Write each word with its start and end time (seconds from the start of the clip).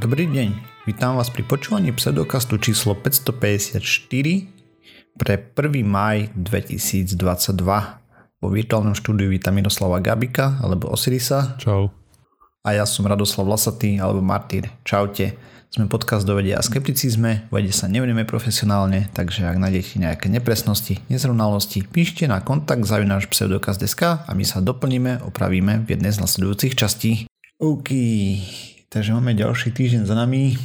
Dobrý 0.00 0.24
deň, 0.32 0.56
vítam 0.88 1.20
vás 1.20 1.28
pri 1.28 1.44
počúvaní 1.44 1.92
pseudokastu 1.92 2.56
číslo 2.56 2.96
554 2.96 3.84
pre 5.12 5.34
1. 5.36 5.84
maj 5.84 6.32
2022. 6.40 7.20
Vo 8.40 8.48
virtuálnom 8.48 8.96
štúdiu 8.96 9.28
vítam 9.28 9.52
Miroslava 9.52 10.00
Gabika 10.00 10.56
alebo 10.64 10.88
Osirisa. 10.88 11.52
Čau. 11.60 11.92
A 12.64 12.80
ja 12.80 12.88
som 12.88 13.04
Radoslav 13.04 13.44
Lasatý 13.44 14.00
alebo 14.00 14.24
Martýr. 14.24 14.72
Čaute. 14.88 15.36
Sme 15.68 15.84
podcast 15.84 16.24
do 16.24 16.32
vedia 16.32 16.56
a 16.56 16.64
skepticizme, 16.64 17.52
vede 17.52 17.68
sa 17.68 17.84
nevedieme 17.84 18.24
profesionálne, 18.24 19.12
takže 19.12 19.44
ak 19.44 19.60
nájdete 19.60 20.00
nejaké 20.00 20.32
nepresnosti, 20.32 20.96
nezrovnalosti, 21.12 21.84
píšte 21.84 22.24
na 22.24 22.40
kontakt 22.40 22.88
zavináš 22.88 23.28
pseudokaz.sk 23.28 24.24
a 24.24 24.30
my 24.32 24.48
sa 24.48 24.64
doplníme, 24.64 25.28
opravíme 25.28 25.84
v 25.84 25.92
jednej 25.92 26.16
z 26.16 26.24
nasledujúcich 26.24 26.72
častí. 26.72 27.28
OK, 27.60 27.92
takže 28.90 29.14
máme 29.14 29.38
ďalší 29.38 29.70
týždeň 29.70 30.02
za 30.04 30.18
nami. 30.18 30.58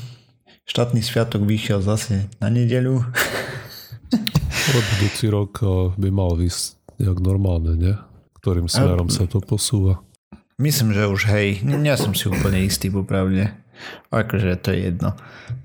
Štátny 0.66 1.06
sviatok 1.06 1.46
vyšiel 1.46 1.86
zase 1.86 2.26
na 2.42 2.50
nedeľu. 2.50 3.06
Budúci 4.74 5.30
rok 5.30 5.62
eh, 5.62 5.94
by 5.94 6.10
mal 6.10 6.34
vysť 6.34 6.82
nejak 6.98 7.22
normálne, 7.22 7.78
nie? 7.78 7.96
Ktorým 8.42 8.66
smerom 8.66 9.14
sa 9.14 9.30
to 9.30 9.42
posúva? 9.42 10.02
Myslím, 10.58 10.96
že 10.96 11.06
už 11.06 11.22
hej, 11.30 11.62
nie 11.62 11.94
som 12.00 12.16
si 12.18 12.32
úplne 12.32 12.64
istý 12.64 12.88
popravde. 12.90 13.52
Akože 14.10 14.56
to 14.62 14.72
je 14.72 14.90
jedno. 14.90 15.14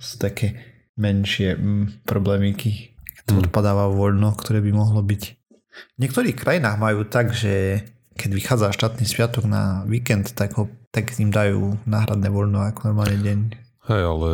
Sú 0.02 0.18
také 0.18 0.58
menšie 0.98 1.54
mm, 1.54 2.04
problémiky, 2.04 2.92
keď 3.22 3.24
hmm. 3.30 3.40
odpadáva 3.46 3.86
voľno, 3.88 4.34
ktoré 4.34 4.58
by 4.60 4.72
mohlo 4.74 5.00
byť. 5.00 5.22
V 5.70 5.98
niektorých 6.02 6.36
krajinách 6.36 6.76
majú 6.76 7.06
tak, 7.06 7.30
že 7.32 7.86
keď 8.20 8.30
vychádza 8.36 8.76
štátny 8.76 9.08
sviatok 9.08 9.48
na 9.48 9.88
víkend, 9.88 10.36
tak, 10.36 10.60
ho, 10.60 10.68
tak 10.92 11.16
im 11.16 11.32
dajú 11.32 11.80
náhradné 11.88 12.28
voľno 12.28 12.60
ako 12.68 12.92
normálny 12.92 13.18
deň. 13.24 13.38
Hej, 13.88 14.02
ale 14.04 14.28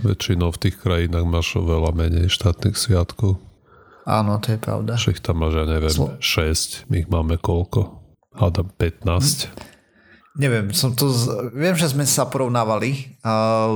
väčšinou 0.00 0.48
v 0.48 0.58
tých 0.64 0.80
krajinách 0.80 1.28
máš 1.28 1.60
oveľa 1.60 1.92
menej 1.92 2.32
štátnych 2.32 2.80
sviatkov. 2.80 3.36
Áno, 4.08 4.40
to 4.40 4.56
je 4.56 4.58
pravda. 4.58 4.96
Však 4.96 5.20
tam 5.20 5.44
máš, 5.44 5.60
ja 5.60 5.68
neviem, 5.68 5.92
Slo- 5.92 6.16
6, 6.16 6.88
my 6.88 7.04
ich 7.04 7.08
máme 7.12 7.36
koľko? 7.36 8.00
Hádam 8.32 8.72
15. 8.80 9.52
Neviem, 10.40 10.72
som 10.72 10.96
to 10.96 11.12
z... 11.12 11.52
viem, 11.52 11.76
že 11.76 11.92
sme 11.92 12.08
sa 12.08 12.24
porovnávali, 12.24 13.20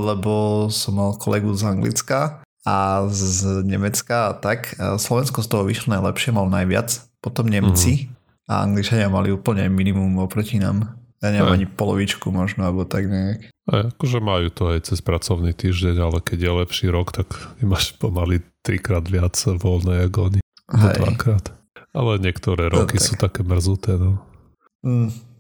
lebo 0.09 0.67
som 0.73 0.97
mal 0.97 1.13
kolegu 1.21 1.53
z 1.53 1.69
Anglicka 1.69 2.41
a 2.65 3.05
z 3.11 3.61
Nemecka 3.67 4.31
a 4.31 4.33
tak. 4.33 4.73
Slovensko 4.79 5.45
z 5.45 5.49
toho 5.53 5.69
vyšlo 5.69 5.93
najlepšie, 5.93 6.33
mal 6.33 6.49
najviac, 6.49 7.05
potom 7.21 7.51
Nemci 7.51 8.09
mm. 8.09 8.22
A 8.49 8.67
Angličania 8.67 9.13
mali 9.13 9.31
úplne 9.31 9.69
minimum 9.71 10.23
oproti 10.23 10.59
nám. 10.59 10.99
Ja 11.23 11.31
neviem 11.31 11.55
aj. 11.55 11.59
ani 11.63 11.67
polovičku 11.71 12.35
možno, 12.35 12.67
alebo 12.67 12.83
tak 12.83 13.07
nejak. 13.07 13.47
Aj, 13.71 13.95
akože 13.95 14.19
majú 14.19 14.51
to 14.51 14.75
aj 14.75 14.91
cez 14.91 14.99
pracovný 14.99 15.55
týždeň, 15.55 16.03
ale 16.03 16.19
keď 16.19 16.39
je 16.43 16.53
lepší 16.67 16.87
rok, 16.91 17.15
tak 17.15 17.31
máš 17.63 17.95
pomaly 17.95 18.43
trikrát 18.67 19.07
viac 19.07 19.39
voľné 19.39 20.11
ako 20.11 20.19
oni. 20.35 20.41
Dvakrát. 20.67 21.55
Ale 21.95 22.19
niektoré 22.19 22.73
roky 22.73 22.99
no, 22.99 23.03
tak. 23.03 23.07
sú 23.07 23.15
také 23.21 23.41
mrzuté, 23.47 23.95
no. 24.01 24.19
Mm 24.83 25.33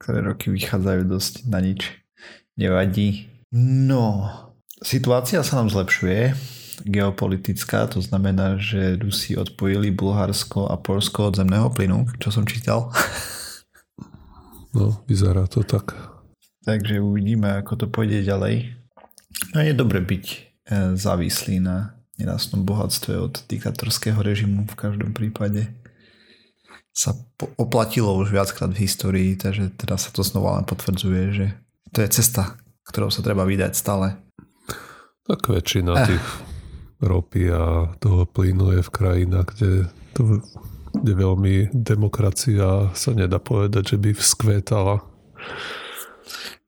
ktoré 0.00 0.24
roky 0.24 0.48
vychádzajú 0.48 1.02
dosť 1.04 1.34
na 1.52 1.60
nič. 1.60 2.00
Nevadí. 2.56 3.28
No, 3.52 4.26
situácia 4.80 5.44
sa 5.44 5.60
nám 5.60 5.68
zlepšuje, 5.68 6.32
geopolitická, 6.84 7.86
to 7.86 8.00
znamená, 8.00 8.56
že 8.56 8.96
Rusi 8.96 9.36
odpojili 9.36 9.90
Bulharsko 9.90 10.68
a 10.68 10.76
Polsko 10.76 11.30
od 11.30 11.36
zemného 11.36 11.70
plynu, 11.70 12.06
čo 12.20 12.32
som 12.32 12.44
čítal. 12.44 12.88
No, 14.70 15.02
vyzerá 15.10 15.50
to 15.50 15.66
tak. 15.66 15.98
Takže 16.62 17.02
uvidíme, 17.02 17.58
ako 17.58 17.74
to 17.74 17.86
pôjde 17.90 18.22
ďalej. 18.22 18.70
No 19.50 19.66
je 19.66 19.74
dobre 19.74 19.98
byť 19.98 20.24
e, 20.30 20.36
závislý 20.94 21.58
na 21.58 21.98
nerastnom 22.14 22.62
bohatstve 22.62 23.18
od 23.18 23.42
diktatorského 23.50 24.22
režimu 24.22 24.70
v 24.70 24.78
každom 24.78 25.10
prípade 25.10 25.74
sa 26.90 27.14
oplatilo 27.56 28.12
už 28.18 28.34
viackrát 28.34 28.70
v 28.70 28.82
histórii, 28.84 29.30
takže 29.38 29.72
teraz 29.78 30.04
sa 30.04 30.10
to 30.12 30.26
znova 30.26 30.58
len 30.60 30.66
potvrdzuje, 30.66 31.22
že 31.32 31.46
to 31.94 32.02
je 32.02 32.08
cesta, 32.10 32.58
ktorou 32.90 33.08
sa 33.08 33.22
treba 33.22 33.46
vydať 33.46 33.72
stále. 33.72 34.18
Tak 35.24 35.46
väčšina 35.46 35.92
eh. 35.96 36.20
Ropy 37.00 37.50
a 37.52 37.92
toho 37.98 38.28
plynu 38.28 38.78
je 38.78 38.82
v 38.84 38.90
krajinách, 38.92 39.46
kde, 39.56 39.72
to, 40.12 40.44
kde 40.94 41.12
veľmi 41.16 41.54
demokracia 41.72 42.92
sa 42.92 43.10
nedá 43.16 43.40
povedať, 43.40 43.96
že 43.96 43.96
by 43.96 44.10
vzkvétala. 44.12 45.00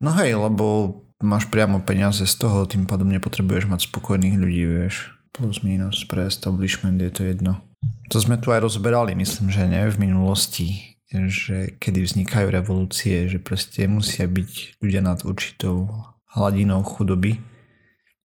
No 0.03 0.11
hej, 0.19 0.35
lebo 0.35 0.99
máš 1.23 1.47
priamo 1.47 1.79
peniaze 1.85 2.27
z 2.27 2.35
toho, 2.35 2.67
tým 2.67 2.89
pádom 2.89 3.07
nepotrebuješ 3.13 3.71
mať 3.71 3.81
spokojných 3.87 4.37
ľudí, 4.37 4.65
vieš. 4.67 5.15
Plus 5.33 5.63
minus 5.65 6.05
pre 6.05 6.29
establishment 6.29 6.99
je 7.01 7.13
to 7.13 7.23
jedno. 7.25 7.63
To 8.11 8.21
sme 8.21 8.37
tu 8.37 8.53
aj 8.53 8.67
rozberali, 8.67 9.17
myslím, 9.17 9.49
že 9.49 9.65
ne 9.65 9.89
v 9.89 9.97
minulosti, 9.97 10.99
že 11.09 11.77
kedy 11.81 12.05
vznikajú 12.05 12.47
revolúcie, 12.53 13.29
že 13.29 13.41
proste 13.41 13.89
musia 13.89 14.29
byť 14.29 14.81
ľudia 14.81 15.01
nad 15.01 15.25
určitou 15.25 15.89
hladinou 16.33 16.81
chudoby, 16.85 17.41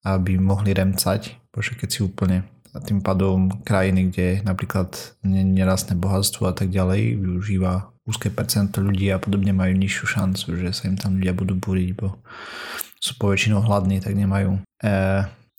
aby 0.07 0.39
mohli 0.39 0.71
remcať, 0.71 1.46
bože 1.57 1.73
keď 1.73 1.89
si 1.89 2.01
úplne 2.05 2.45
a 2.77 2.79
tým 2.85 3.01
pádom 3.01 3.49
krajiny, 3.65 4.13
kde 4.13 4.27
napríklad 4.45 4.93
nerastné 5.25 5.97
bohatstvo 5.97 6.45
a 6.45 6.53
tak 6.53 6.69
ďalej 6.69 7.17
využíva 7.17 7.89
úzke 8.05 8.29
percento 8.29 8.85
ľudí 8.85 9.09
a 9.09 9.17
podobne 9.17 9.57
majú 9.57 9.73
nižšiu 9.73 10.05
šancu, 10.05 10.61
že 10.61 10.77
sa 10.77 10.93
im 10.93 11.01
tam 11.01 11.17
ľudia 11.17 11.33
budú 11.33 11.57
búriť, 11.57 11.97
bo 11.97 12.21
sú 13.01 13.17
poväčšinou 13.17 13.65
hladní, 13.65 14.05
tak 14.05 14.13
nemajú 14.13 14.61
e, 14.61 14.93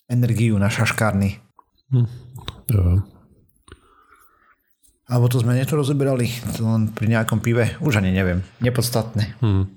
energiu 0.07 0.61
na 0.61 0.69
šaškárny. 0.69 1.41
Hm. 1.89 2.07
Ja. 2.69 3.01
Alebo 5.07 5.25
to 5.31 5.39
sme 5.39 5.55
niečo 5.55 5.79
rozoberali 5.79 6.29
len 6.59 6.91
pri 6.91 7.07
nejakom 7.07 7.39
pive? 7.39 7.79
Už 7.79 7.97
ani 7.97 8.11
neviem. 8.11 8.43
Nepodstatné. 8.59 9.39
Hmm. 9.39 9.71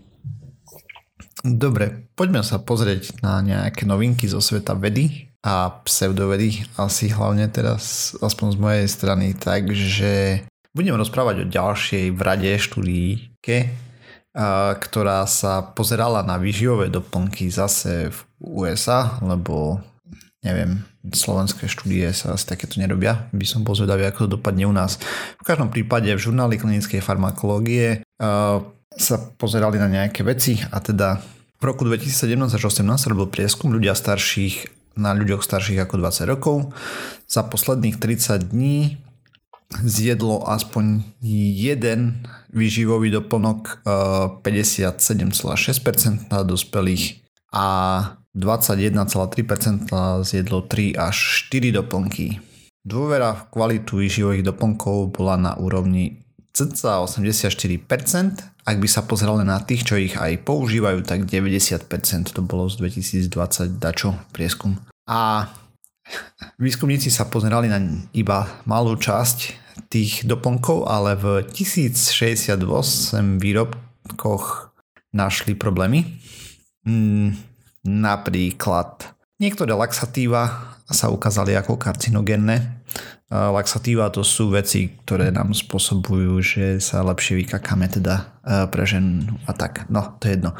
Dobre, 1.41 2.11
poďme 2.19 2.43
sa 2.43 2.59
pozrieť 2.59 3.23
na 3.23 3.39
nejaké 3.41 3.87
novinky 3.87 4.27
zo 4.27 4.43
sveta 4.43 4.75
vedy 4.75 5.30
a 5.41 5.81
pseudovedy. 5.85 6.65
Asi 6.77 7.09
hlavne 7.09 7.49
teraz, 7.49 8.13
aspoň 8.21 8.47
z 8.55 8.59
mojej 8.61 8.87
strany. 8.89 9.27
Takže 9.37 10.45
budem 10.77 10.95
rozprávať 10.95 11.43
o 11.43 11.51
ďalšej 11.51 12.05
vrade 12.15 12.51
štúdíke, 12.61 13.73
ktorá 14.79 15.27
sa 15.27 15.65
pozerala 15.75 16.23
na 16.23 16.39
výživové 16.39 16.93
doplnky 16.93 17.51
zase 17.51 18.15
v 18.15 18.19
USA, 18.39 19.19
lebo 19.25 19.83
neviem, 20.41 20.85
slovenské 21.05 21.69
štúdie 21.69 22.09
sa 22.17 22.33
asi 22.33 22.49
takéto 22.49 22.81
nerobia. 22.81 23.29
By 23.35 23.45
som 23.45 23.61
bol 23.61 23.77
zvedavý, 23.77 24.09
ako 24.09 24.25
to 24.25 24.41
dopadne 24.41 24.65
u 24.65 24.73
nás. 24.73 24.97
V 25.37 25.45
každom 25.45 25.69
prípade 25.69 26.09
v 26.09 26.21
žurnáli 26.21 26.57
klinickej 26.57 27.05
farmakológie 27.05 28.01
sa 28.91 29.17
pozerali 29.37 29.77
na 29.77 29.89
nejaké 29.89 30.25
veci 30.25 30.61
a 30.61 30.81
teda 30.81 31.21
v 31.61 31.63
roku 31.69 31.85
2017 31.85 32.57
až 32.57 32.63
2018 32.73 33.11
robil 33.13 33.29
prieskum 33.29 33.69
ľudia 33.69 33.93
starších 33.93 34.80
na 34.99 35.15
ľuďoch 35.15 35.43
starších 35.45 35.83
ako 35.85 36.01
20 36.03 36.31
rokov. 36.31 36.73
Za 37.31 37.47
posledných 37.47 37.99
30 38.01 38.51
dní 38.51 38.99
zjedlo 39.87 40.51
aspoň 40.51 41.15
jeden 41.55 42.27
výživový 42.51 43.15
doplnok 43.15 43.87
57,6% 44.43 46.27
na 46.27 46.43
dospelých 46.43 47.23
a 47.55 47.67
21,3% 48.35 50.23
zjedlo 50.27 50.67
3 50.67 50.99
až 50.99 51.17
4 51.51 51.71
doplnky. 51.83 52.43
Dôvera 52.83 53.35
v 53.35 53.43
kvalitu 53.53 54.03
výživových 54.03 54.43
doplnkov 54.51 55.15
bola 55.15 55.37
na 55.39 55.53
úrovni 55.55 56.27
cca 56.51 57.03
84%, 57.03 58.67
ak 58.67 58.77
by 58.77 58.89
sa 58.89 59.07
pozerali 59.07 59.47
na 59.47 59.59
tých, 59.63 59.83
čo 59.87 59.95
ich 59.97 60.15
aj 60.19 60.43
používajú, 60.47 61.03
tak 61.07 61.27
90% 61.27 62.35
to 62.35 62.41
bolo 62.43 62.67
z 62.67 62.79
2020 62.83 63.79
dačo 63.81 64.15
prieskum. 64.35 64.79
A 65.07 65.51
výskumníci 66.63 67.09
sa 67.09 67.27
pozerali 67.31 67.71
na 67.71 67.79
iba 68.13 68.47
malú 68.67 68.99
časť 68.99 69.39
tých 69.91 70.29
doplnkov, 70.29 70.87
ale 70.87 71.17
v 71.19 71.25
1068 71.51 72.59
výrobkoch 73.41 74.75
našli 75.11 75.59
problémy. 75.59 76.07
Mm, 76.87 77.51
Napríklad 77.81 79.17
niektoré 79.41 79.73
laxatíva 79.73 80.77
sa 80.91 81.09
ukázali 81.09 81.57
ako 81.57 81.81
karcinogénne. 81.81 82.80
Laxatíva 83.31 84.11
to 84.11 84.27
sú 84.27 84.51
veci, 84.51 84.91
ktoré 85.07 85.31
nám 85.31 85.55
spôsobujú, 85.55 86.43
že 86.43 86.67
sa 86.83 87.07
lepšie 87.07 87.47
vykakáme 87.47 87.87
teda 87.87 88.27
e, 88.43 88.67
pre 88.67 88.83
ženu 88.83 89.39
a 89.47 89.55
tak. 89.55 89.87
No, 89.87 90.19
to 90.19 90.27
je 90.27 90.35
jedno. 90.35 90.59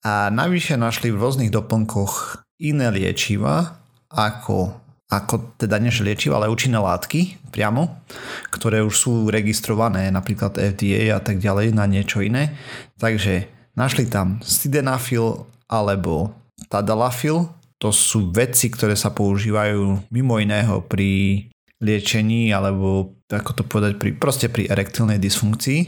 A 0.00 0.32
navyše 0.32 0.80
našli 0.80 1.12
v 1.12 1.20
rôznych 1.20 1.52
doplnkoch 1.52 2.40
iné 2.64 2.88
liečiva, 2.88 3.76
ako, 4.08 4.72
ako 5.12 5.52
teda 5.60 5.76
než 5.76 6.00
liečiva, 6.00 6.40
ale 6.40 6.48
účinné 6.48 6.80
látky 6.80 7.52
priamo, 7.52 8.00
ktoré 8.48 8.80
už 8.80 8.94
sú 8.96 9.12
registrované 9.28 10.08
napríklad 10.08 10.56
FDA 10.56 11.12
a 11.12 11.20
tak 11.20 11.44
ďalej 11.44 11.76
na 11.76 11.84
niečo 11.84 12.24
iné. 12.24 12.56
Takže 12.96 13.52
našli 13.76 14.08
tam 14.08 14.40
sildenafil 14.40 15.44
alebo 15.68 16.32
tadalafil. 16.72 17.52
To 17.84 17.92
sú 17.92 18.32
veci, 18.32 18.72
ktoré 18.72 18.96
sa 18.96 19.12
používajú 19.12 20.08
mimo 20.08 20.40
iného 20.40 20.80
pri 20.88 21.52
liečení 21.82 22.54
alebo 22.54 23.18
ako 23.26 23.50
to 23.58 23.62
povedať, 23.66 23.98
pri, 23.98 24.14
proste 24.14 24.46
pri 24.46 24.70
erektilnej 24.70 25.18
dysfunkcii 25.18 25.80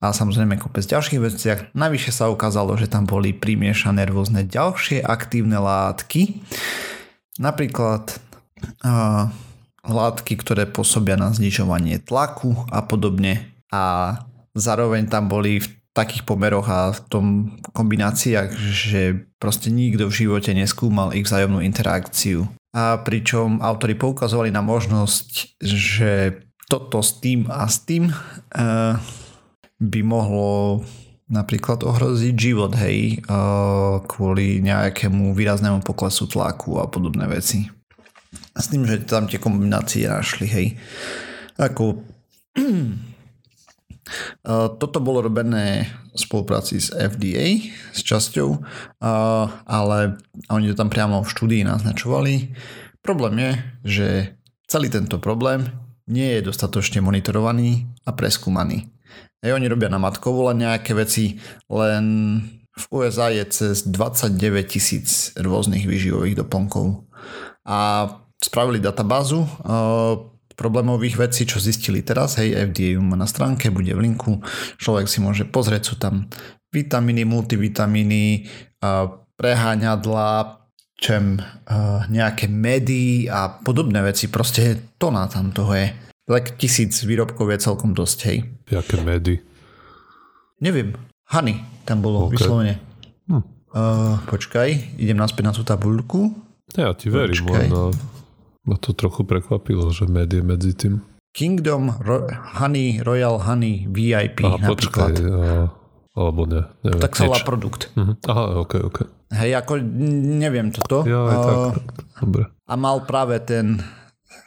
a 0.00 0.16
samozrejme 0.16 0.56
kopec 0.56 0.88
ďalších 0.88 1.20
veciach. 1.20 1.60
Navyše 1.76 2.10
sa 2.10 2.32
ukázalo, 2.32 2.72
že 2.80 2.88
tam 2.88 3.04
boli 3.04 3.36
primiešané 3.36 4.08
rôzne 4.08 4.48
ďalšie 4.48 5.04
aktívne 5.04 5.60
látky, 5.60 6.40
napríklad 7.36 8.16
uh, 8.82 9.28
látky, 9.84 10.40
ktoré 10.40 10.64
pôsobia 10.64 11.20
na 11.20 11.28
znižovanie 11.30 12.00
tlaku 12.00 12.56
a 12.72 12.80
podobne 12.80 13.52
a 13.68 14.16
zároveň 14.56 15.06
tam 15.06 15.28
boli 15.28 15.60
v 15.60 15.68
takých 15.92 16.22
pomeroch 16.24 16.68
a 16.70 16.94
v 16.94 17.00
tom 17.10 17.26
kombináciách, 17.74 18.54
že 18.54 19.26
proste 19.42 19.68
nikto 19.68 20.06
v 20.06 20.24
živote 20.24 20.54
neskúmal 20.54 21.10
ich 21.10 21.26
vzájomnú 21.26 21.58
interakciu. 21.58 22.46
A 22.76 23.00
pričom 23.00 23.64
autori 23.64 23.96
poukazovali 23.96 24.52
na 24.52 24.60
možnosť, 24.60 25.56
že 25.64 26.42
toto 26.68 27.00
s 27.00 27.16
tým 27.16 27.48
a 27.48 27.64
s 27.64 27.80
tým 27.88 28.12
uh, 28.12 28.94
by 29.80 30.00
mohlo 30.04 30.84
napríklad 31.28 31.84
ohroziť 31.84 32.34
život, 32.36 32.72
hej, 32.76 33.24
uh, 33.24 34.00
kvôli 34.04 34.60
nejakému 34.64 35.32
výraznému 35.32 35.80
poklesu 35.84 36.28
tlaku 36.28 36.80
a 36.80 36.88
podobné 36.88 37.24
veci. 37.28 37.68
S 38.52 38.68
tým, 38.68 38.84
že 38.84 39.04
tam 39.08 39.28
tie 39.28 39.40
kombinácie 39.40 40.08
našli, 40.08 40.46
hej. 40.48 40.66
Ako 41.56 42.04
Toto 44.78 44.98
bolo 45.00 45.24
robené 45.24 45.90
v 46.12 46.18
spolupráci 46.18 46.82
s 46.82 46.90
FDA, 46.94 47.72
s 47.94 48.02
časťou, 48.02 48.60
ale 49.68 49.98
oni 50.50 50.66
to 50.72 50.76
tam 50.78 50.90
priamo 50.90 51.22
v 51.22 51.32
štúdii 51.32 51.62
naznačovali. 51.66 52.56
Problém 53.04 53.34
je, 53.38 53.52
že 53.84 54.08
celý 54.68 54.90
tento 54.90 55.22
problém 55.22 55.68
nie 56.08 56.40
je 56.40 56.48
dostatočne 56.48 57.04
monitorovaný 57.04 57.84
a 58.08 58.16
preskúmaný. 58.16 58.88
Aj 59.44 59.54
oni 59.54 59.70
robia 59.70 59.86
na 59.92 60.02
matkovo 60.02 60.50
len 60.50 60.66
nejaké 60.66 60.96
veci, 60.98 61.38
len 61.70 62.04
v 62.78 62.84
USA 62.94 63.30
je 63.30 63.44
cez 63.46 63.86
29 63.86 64.38
tisíc 64.66 65.34
rôznych 65.38 65.86
výživových 65.86 66.42
doplnkov. 66.42 67.06
A 67.66 68.08
spravili 68.38 68.78
databázu, 68.78 69.46
problémových 70.58 71.30
vecí, 71.30 71.46
čo 71.46 71.62
zistili 71.62 72.02
teraz, 72.02 72.34
hej, 72.42 72.58
FDA 72.66 72.98
má 72.98 73.14
na 73.14 73.30
stránke, 73.30 73.70
bude 73.70 73.94
v 73.94 74.10
linku, 74.10 74.42
človek 74.82 75.06
si 75.06 75.22
môže 75.22 75.46
pozrieť, 75.46 75.82
sú 75.86 75.94
tam 76.02 76.26
vitamíny, 76.74 77.22
multivitamíny, 77.22 78.50
preháňadla, 79.38 80.58
čem 80.98 81.38
nejaké 82.10 82.50
medy 82.50 83.30
a 83.30 83.62
podobné 83.62 84.02
veci, 84.02 84.26
proste 84.26 84.90
to 84.98 85.14
na 85.14 85.30
tam 85.30 85.54
toho 85.54 85.70
je. 85.78 85.94
Tak 86.26 86.58
tisíc 86.58 87.06
výrobkov 87.06 87.54
je 87.54 87.58
celkom 87.62 87.94
dosť, 87.94 88.18
hej. 88.26 88.38
Jaké 88.66 88.98
medy? 89.00 89.38
Neviem, 90.58 90.98
Honey 91.30 91.62
tam 91.86 92.02
bolo 92.02 92.26
okay. 92.26 92.34
vyslovene. 92.34 92.74
Hm. 93.30 93.42
Uh, 93.72 94.18
počkaj, 94.26 94.98
idem 94.98 95.16
naspäť 95.16 95.44
na 95.46 95.52
tú 95.54 95.62
tabuľku. 95.62 96.34
Ja 96.76 96.92
ti 96.92 97.08
verím, 97.08 97.48
len 97.48 97.70
ma 98.68 98.76
to 98.76 98.92
trochu 98.92 99.24
prekvapilo, 99.24 99.88
že 99.88 100.04
med 100.04 100.28
je 100.28 100.44
medzi 100.44 100.76
tým. 100.76 101.00
Kingdom 101.32 101.96
Ro- 102.04 102.28
Honey, 102.60 103.00
Royal 103.00 103.40
Honey 103.40 103.88
VIP 103.88 104.44
Aha, 104.44 104.60
napríklad. 104.60 105.16
Počkaj, 105.16 105.32
a, 105.32 105.72
alebo 106.18 106.42
ne. 106.44 106.62
Neviem, 106.84 107.00
tak 107.00 107.16
sa 107.16 107.30
volá 107.30 107.40
produkt. 107.40 107.88
Uh-huh. 107.94 108.18
Aha, 108.28 108.44
ok, 108.66 108.72
ok. 108.90 108.98
Hej, 109.32 109.50
ako 109.60 109.72
neviem 110.40 110.68
toto. 110.74 111.06
Ja, 111.06 111.20
uh, 111.24 111.32
tak. 111.72 111.84
Dobre. 112.20 112.42
A 112.68 112.74
mal 112.74 113.04
práve 113.04 113.38
ten 113.44 113.80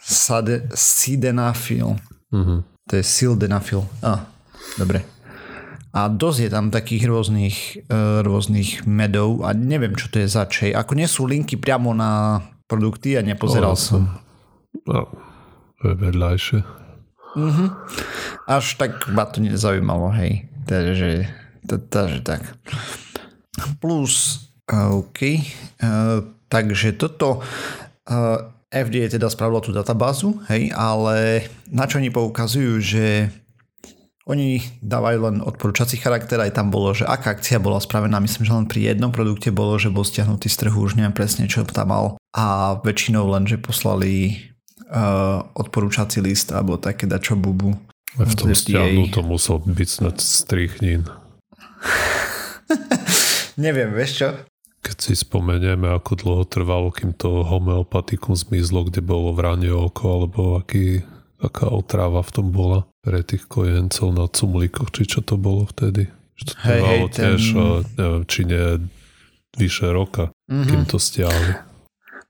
sade, 0.04 0.68
Sidenafil. 0.74 1.96
Uh-huh. 2.30 2.60
To 2.90 2.92
je 2.92 3.04
Sildenafil. 3.06 3.86
Ah, 4.04 4.26
dobre. 4.76 5.06
A 5.92 6.08
dosť 6.08 6.38
je 6.44 6.50
tam 6.50 6.72
takých 6.72 7.04
rôznych, 7.08 7.56
uh, 7.88 8.20
rôznych 8.24 8.84
medov 8.88 9.44
a 9.44 9.52
neviem, 9.56 9.96
čo 9.96 10.08
to 10.08 10.20
je 10.20 10.28
za 10.28 10.48
čej. 10.48 10.72
Ako 10.76 10.92
nie 10.96 11.08
sú 11.08 11.24
linky 11.28 11.56
priamo 11.56 11.92
na 11.96 12.40
produkty 12.72 13.20
a 13.20 13.20
nepozeral 13.20 13.76
oh, 13.76 13.80
som. 13.80 14.08
No, 14.88 15.12
to 15.76 15.92
je 15.92 15.96
vedľajšie. 16.00 16.60
Mm-hmm. 17.36 17.68
Až 18.48 18.64
tak 18.80 19.12
ma 19.12 19.28
to 19.28 19.44
nezaujímalo, 19.44 20.08
hej. 20.16 20.48
Takže, 20.64 21.28
takže 21.92 22.24
tak. 22.24 22.56
Plus, 23.76 24.48
OK, 24.72 25.20
uh, 25.20 26.24
takže 26.48 26.96
toto 26.96 27.44
uh, 28.08 28.38
FDA 28.72 29.12
teda 29.12 29.28
spravilo 29.28 29.60
tú 29.60 29.76
databázu, 29.76 30.40
hej, 30.48 30.72
ale 30.72 31.44
na 31.68 31.84
čo 31.84 32.00
oni 32.00 32.08
poukazujú, 32.08 32.80
že 32.80 33.28
oni 34.22 34.62
dávajú 34.78 35.18
len 35.26 35.36
odporúčací 35.42 35.98
charakter, 35.98 36.38
aj 36.38 36.54
tam 36.54 36.70
bolo, 36.70 36.94
že 36.94 37.02
aká 37.02 37.34
akcia 37.34 37.58
bola 37.58 37.82
spravená, 37.82 38.22
myslím, 38.22 38.46
že 38.46 38.54
len 38.54 38.66
pri 38.70 38.94
jednom 38.94 39.10
produkte 39.10 39.50
bolo, 39.50 39.74
že 39.82 39.90
bol 39.90 40.06
stiahnutý 40.06 40.46
z 40.46 40.56
trhu, 40.62 40.78
už 40.78 40.94
neviem 40.94 41.14
presne, 41.14 41.50
čo 41.50 41.66
tam 41.66 41.90
mal 41.90 42.06
a 42.30 42.78
väčšinou 42.80 43.26
len, 43.34 43.50
že 43.50 43.58
poslali 43.58 44.38
uh, 44.88 45.42
odporúčací 45.58 46.22
list 46.22 46.54
alebo 46.54 46.78
také 46.78 47.10
dačo 47.10 47.34
bubu. 47.34 47.74
A 48.20 48.28
v 48.28 48.34
tom 48.36 48.52
stiahnutom 48.52 49.26
musel 49.26 49.58
byť 49.58 49.88
snad 49.88 50.16
strichnín. 50.20 51.08
neviem, 53.64 53.90
vieš 53.90 54.22
čo? 54.22 54.28
Keď 54.82 54.96
si 54.98 55.14
spomenieme, 55.14 55.88
ako 55.94 56.12
dlho 56.18 56.44
trvalo, 56.44 56.90
kým 56.90 57.14
to 57.14 57.46
homeopatikum 57.46 58.34
zmizlo, 58.34 58.86
kde 58.86 59.00
bolo 59.00 59.32
vranie 59.32 59.70
oko, 59.70 60.02
alebo 60.22 60.58
aký 60.58 61.06
aká 61.42 61.68
otrava 61.68 62.22
v 62.22 62.30
tom 62.30 62.54
bola 62.54 62.86
pre 63.02 63.26
tých 63.26 63.50
kojencov 63.50 64.08
na 64.14 64.30
cumlíkoch, 64.30 64.94
či 64.94 65.10
čo 65.10 65.20
to 65.20 65.34
bolo 65.34 65.66
vtedy. 65.66 66.06
Že 66.38 66.44
to 66.46 66.54
hej, 66.64 66.80
hej, 66.80 67.00
tiež, 67.10 67.42
ten... 67.52 67.82
neviem, 67.98 68.22
či 68.30 68.40
nie 68.46 68.66
vyše 69.58 69.90
roka, 69.90 70.30
mm-hmm. 70.48 70.68
kým 70.70 70.82
to 70.88 70.96
stiahli. 70.96 71.52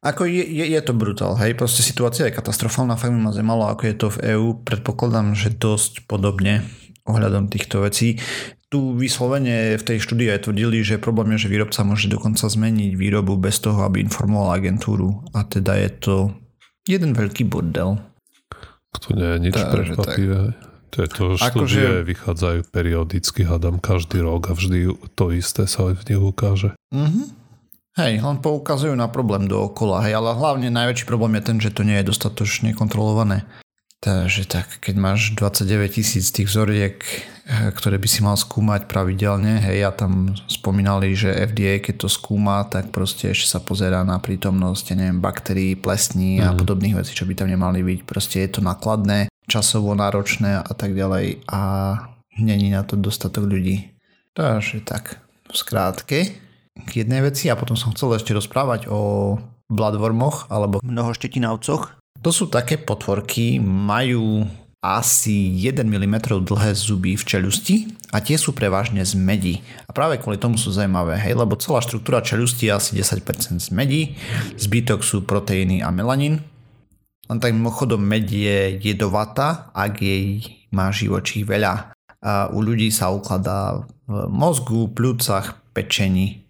Ako 0.02 0.26
je, 0.26 0.42
je, 0.42 0.66
je 0.66 0.80
to 0.82 0.98
brutál, 0.98 1.38
hej, 1.38 1.54
proste 1.54 1.86
situácia 1.86 2.26
je 2.26 2.34
katastrofálna, 2.34 2.98
fakt 2.98 3.14
ma 3.14 3.30
zemalo, 3.30 3.70
ako 3.70 3.82
je 3.86 3.94
to 3.94 4.08
v 4.10 4.34
EÚ, 4.34 4.48
predpokladám, 4.66 5.38
že 5.38 5.54
dosť 5.54 6.10
podobne 6.10 6.66
ohľadom 7.06 7.46
týchto 7.46 7.86
vecí. 7.86 8.18
Tu 8.66 8.80
vyslovene 8.98 9.78
v 9.78 9.84
tej 9.84 10.02
štúdii 10.02 10.32
aj 10.32 10.48
tvrdili, 10.48 10.82
že 10.82 10.98
problém 10.98 11.36
je, 11.36 11.46
že 11.46 11.52
výrobca 11.54 11.86
môže 11.86 12.10
dokonca 12.10 12.50
zmeniť 12.50 12.98
výrobu 12.98 13.38
bez 13.38 13.62
toho, 13.62 13.86
aby 13.86 14.02
informoval 14.02 14.58
agentúru 14.58 15.22
a 15.36 15.46
teda 15.46 15.78
je 15.86 15.90
to 16.02 16.14
jeden 16.88 17.14
veľký 17.14 17.46
bordel. 17.46 18.02
To 19.00 19.08
nie 19.16 19.24
je 19.24 19.38
nič 19.48 19.54
Takže 19.56 19.72
prekvapivé. 19.72 20.42
To 20.92 20.96
je 21.00 21.08
to, 21.08 21.24
štúdie 21.40 22.04
akože... 22.04 22.04
vychádzajú 22.04 22.58
periodicky, 22.68 23.48
hádam 23.48 23.80
každý 23.80 24.20
rok 24.20 24.52
a 24.52 24.52
vždy 24.52 24.92
to 25.16 25.32
isté 25.32 25.64
sa 25.64 25.88
v 25.88 26.02
nich 26.04 26.20
ukáže. 26.20 26.76
Mm-hmm. 26.92 27.26
Hej, 27.92 28.24
len 28.24 28.38
poukazujú 28.40 28.96
na 28.96 29.08
problém 29.08 29.44
dookola, 29.48 30.04
hej, 30.04 30.16
ale 30.16 30.32
hlavne 30.32 30.72
najväčší 30.72 31.04
problém 31.04 31.36
je 31.36 31.42
ten, 31.44 31.56
že 31.60 31.72
to 31.72 31.84
nie 31.84 31.96
je 32.00 32.08
dostatočne 32.08 32.72
kontrolované. 32.72 33.44
Takže 34.02 34.50
tak, 34.50 34.82
keď 34.82 34.94
máš 34.98 35.30
29 35.38 36.02
tisíc 36.02 36.34
tých 36.34 36.50
vzoriek, 36.50 36.98
eh, 36.98 37.70
ktoré 37.70 38.02
by 38.02 38.08
si 38.10 38.26
mal 38.26 38.34
skúmať 38.34 38.90
pravidelne, 38.90 39.62
hej, 39.62 39.86
a 39.86 39.94
tam 39.94 40.34
spomínali, 40.50 41.14
že 41.14 41.30
FDA, 41.30 41.78
keď 41.78 42.02
to 42.02 42.08
skúma, 42.10 42.66
tak 42.66 42.90
proste 42.90 43.30
ešte 43.30 43.54
sa 43.54 43.60
pozerá 43.62 44.02
na 44.02 44.18
prítomnosť, 44.18 44.98
neviem, 44.98 45.22
baktérií, 45.22 45.78
plesní 45.78 46.42
mm. 46.42 46.44
a 46.44 46.48
mhm. 46.50 46.58
podobných 46.58 46.98
vecí, 46.98 47.14
čo 47.14 47.30
by 47.30 47.38
tam 47.38 47.46
nemali 47.46 47.86
byť. 47.86 48.00
Proste 48.02 48.42
je 48.42 48.58
to 48.58 48.60
nakladné, 48.60 49.30
časovo 49.46 49.94
náročné 49.94 50.58
a 50.58 50.72
tak 50.74 50.98
ďalej 50.98 51.46
a 51.46 51.60
není 52.42 52.74
na 52.74 52.82
to 52.82 52.98
dostatok 52.98 53.46
ľudí. 53.46 53.94
Takže 54.34 54.82
tak, 54.82 55.22
v 55.46 55.54
skrátke 55.54 56.18
k 56.72 56.90
jednej 56.90 57.22
veci 57.22 57.52
a 57.52 57.54
potom 57.54 57.78
som 57.78 57.92
chcel 57.94 58.16
ešte 58.18 58.32
rozprávať 58.34 58.88
o 58.88 59.36
bloodwormoch 59.68 60.48
alebo 60.48 60.80
mnohoštetinavcoch, 60.80 62.01
to 62.20 62.30
sú 62.34 62.52
také 62.52 62.76
potvorky, 62.76 63.56
majú 63.62 64.44
asi 64.82 65.62
1 65.62 65.86
mm 65.86 66.42
dlhé 66.42 66.74
zuby 66.74 67.14
v 67.14 67.22
čelusti 67.22 67.76
a 68.10 68.18
tie 68.18 68.34
sú 68.34 68.50
prevažne 68.50 69.06
z 69.06 69.14
medí. 69.14 69.62
A 69.86 69.94
práve 69.94 70.18
kvôli 70.18 70.42
tomu 70.42 70.58
sú 70.58 70.74
zaujímavé, 70.74 71.22
hej, 71.22 71.38
lebo 71.38 71.54
celá 71.54 71.78
štruktúra 71.78 72.18
čelusti 72.18 72.66
je 72.66 72.74
asi 72.74 72.90
10% 72.98 73.62
z 73.62 73.70
medí, 73.70 74.18
zbytok 74.58 75.06
sú 75.06 75.22
proteíny 75.22 75.86
a 75.86 75.94
melanín. 75.94 76.42
Len 77.30 77.38
tak 77.38 77.54
mimochodom 77.54 78.02
med 78.02 78.26
je 78.26 78.82
jedovatá, 78.82 79.70
ak 79.70 80.02
jej 80.02 80.42
má 80.74 80.90
živočích 80.90 81.46
veľa. 81.46 81.94
A 82.22 82.50
u 82.50 82.58
ľudí 82.58 82.90
sa 82.90 83.14
ukladá 83.14 83.86
v 84.10 84.26
mozgu, 84.26 84.90
plúcach, 84.90 85.62
pečení 85.70 86.41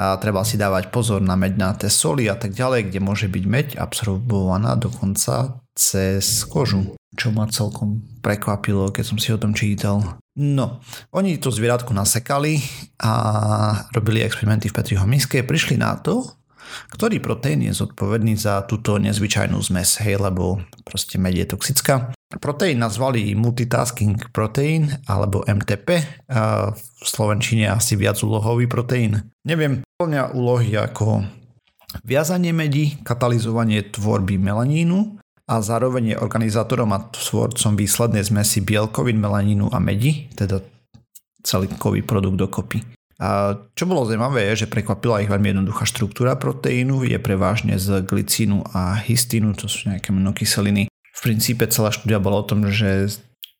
a 0.00 0.16
treba 0.16 0.40
si 0.48 0.56
dávať 0.56 0.88
pozor 0.88 1.20
na 1.20 1.36
mednaté 1.36 1.92
soli 1.92 2.24
a 2.32 2.40
tak 2.40 2.56
ďalej, 2.56 2.88
kde 2.88 3.04
môže 3.04 3.28
byť 3.28 3.44
meď 3.44 3.66
absorbovaná 3.76 4.80
dokonca 4.80 5.60
cez 5.76 6.48
kožu. 6.48 6.96
čo 7.18 7.34
ma 7.34 7.50
celkom 7.50 8.06
prekvapilo, 8.22 8.94
keď 8.94 9.04
som 9.04 9.18
si 9.18 9.34
o 9.34 9.40
tom 9.40 9.50
čítal. 9.50 10.22
No, 10.38 10.78
oni 11.10 11.42
to 11.42 11.50
zvieratko 11.50 11.90
nasekali 11.90 12.62
a 13.02 13.12
robili 13.90 14.22
experimenty 14.22 14.70
v 14.70 14.76
Petriho 14.78 15.02
miske, 15.04 15.42
prišli 15.42 15.74
na 15.74 15.98
to, 15.98 16.22
ktorý 16.94 17.18
proteín 17.18 17.66
je 17.66 17.74
zodpovedný 17.74 18.38
za 18.38 18.62
túto 18.62 18.94
nezvyčajnú 19.02 19.58
zmes, 19.58 19.98
hej, 20.06 20.22
lebo 20.22 20.62
proste 20.86 21.18
med 21.18 21.34
je 21.34 21.50
toxická. 21.50 22.14
Proteín 22.38 22.78
nazvali 22.78 23.34
multitasking 23.34 24.30
protein 24.30 24.86
alebo 25.10 25.42
MTP, 25.42 25.88
v 26.70 27.04
slovenčine 27.04 27.66
asi 27.66 27.98
viac 27.98 28.22
úlohový 28.22 28.70
proteín. 28.70 29.34
Neviem, 29.42 29.82
plňa 30.00 30.32
úlohy 30.32 30.80
ako 30.80 31.28
viazanie 32.08 32.56
medí, 32.56 32.96
katalizovanie 33.04 33.84
tvorby 33.92 34.40
melanínu 34.40 35.20
a 35.44 35.60
zároveň 35.60 36.16
je 36.16 36.16
organizátorom 36.16 36.88
a 36.96 37.04
tvorcom 37.12 37.76
výslednej 37.76 38.24
zmesi 38.24 38.64
bielkovín, 38.64 39.20
melanínu 39.20 39.68
a 39.68 39.76
medí, 39.76 40.32
teda 40.32 40.64
celkový 41.44 42.00
produkt 42.00 42.40
dokopy. 42.40 42.80
A 43.20 43.52
čo 43.76 43.84
bolo 43.84 44.08
zaujímavé 44.08 44.48
je, 44.48 44.64
že 44.64 44.72
prekvapila 44.72 45.20
ich 45.20 45.28
veľmi 45.28 45.52
jednoduchá 45.52 45.84
štruktúra 45.84 46.40
proteínu, 46.40 47.04
je 47.04 47.20
prevažne 47.20 47.76
z 47.76 48.00
glicínu 48.00 48.64
a 48.72 48.96
histínu, 48.96 49.52
to 49.52 49.68
sú 49.68 49.92
nejaké 49.92 50.16
menokyseliny. 50.16 50.88
V 50.88 51.20
princípe 51.20 51.68
celá 51.68 51.92
štúdia 51.92 52.16
bola 52.16 52.40
o 52.40 52.48
tom, 52.48 52.64
že 52.72 53.12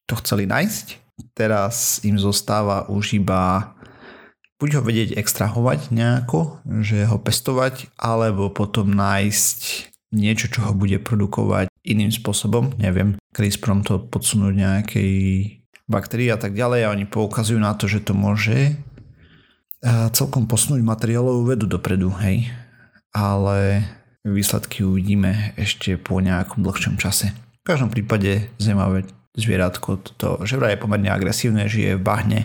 to 0.09 0.17
chceli 0.25 0.49
nájsť. 0.49 0.97
Teraz 1.37 2.01
im 2.09 2.17
zostáva 2.17 2.89
už 2.89 3.21
iba 3.21 3.77
buď 4.61 4.71
ho 4.77 4.83
vedieť 4.85 5.17
extrahovať 5.17 5.89
nejako, 5.89 6.61
že 6.85 7.09
ho 7.09 7.17
pestovať, 7.17 7.89
alebo 7.97 8.53
potom 8.53 8.93
nájsť 8.93 9.61
niečo, 10.13 10.53
čo 10.53 10.69
ho 10.69 10.73
bude 10.77 11.01
produkovať 11.01 11.73
iným 11.81 12.13
spôsobom, 12.13 12.77
neviem, 12.77 13.17
CRISPRom 13.33 13.81
to 13.83 13.97
podsunúť 14.05 14.53
nejakej 14.53 15.13
baktérii 15.89 16.29
a 16.29 16.39
tak 16.39 16.53
ďalej 16.53 16.81
a 16.85 16.93
oni 16.93 17.09
poukazujú 17.09 17.57
na 17.57 17.73
to, 17.73 17.89
že 17.89 18.05
to 18.05 18.13
môže 18.13 18.77
celkom 20.13 20.45
posunúť 20.45 20.85
materiálovú 20.85 21.49
vedu 21.49 21.65
dopredu, 21.65 22.13
hej. 22.21 22.53
Ale 23.17 23.89
výsledky 24.29 24.85
uvidíme 24.85 25.57
ešte 25.57 25.97
po 25.97 26.21
nejakom 26.21 26.61
dlhšom 26.61 27.01
čase. 27.01 27.33
V 27.65 27.65
každom 27.65 27.89
prípade 27.89 28.53
zaujímavé 28.61 29.09
zvieratko, 29.39 30.05
to, 30.21 30.43
že 30.45 30.61
vraj 30.61 30.77
je 30.77 30.83
pomerne 30.85 31.09
agresívne, 31.09 31.65
žije 31.65 31.97
v 31.97 32.05
bahne 32.05 32.41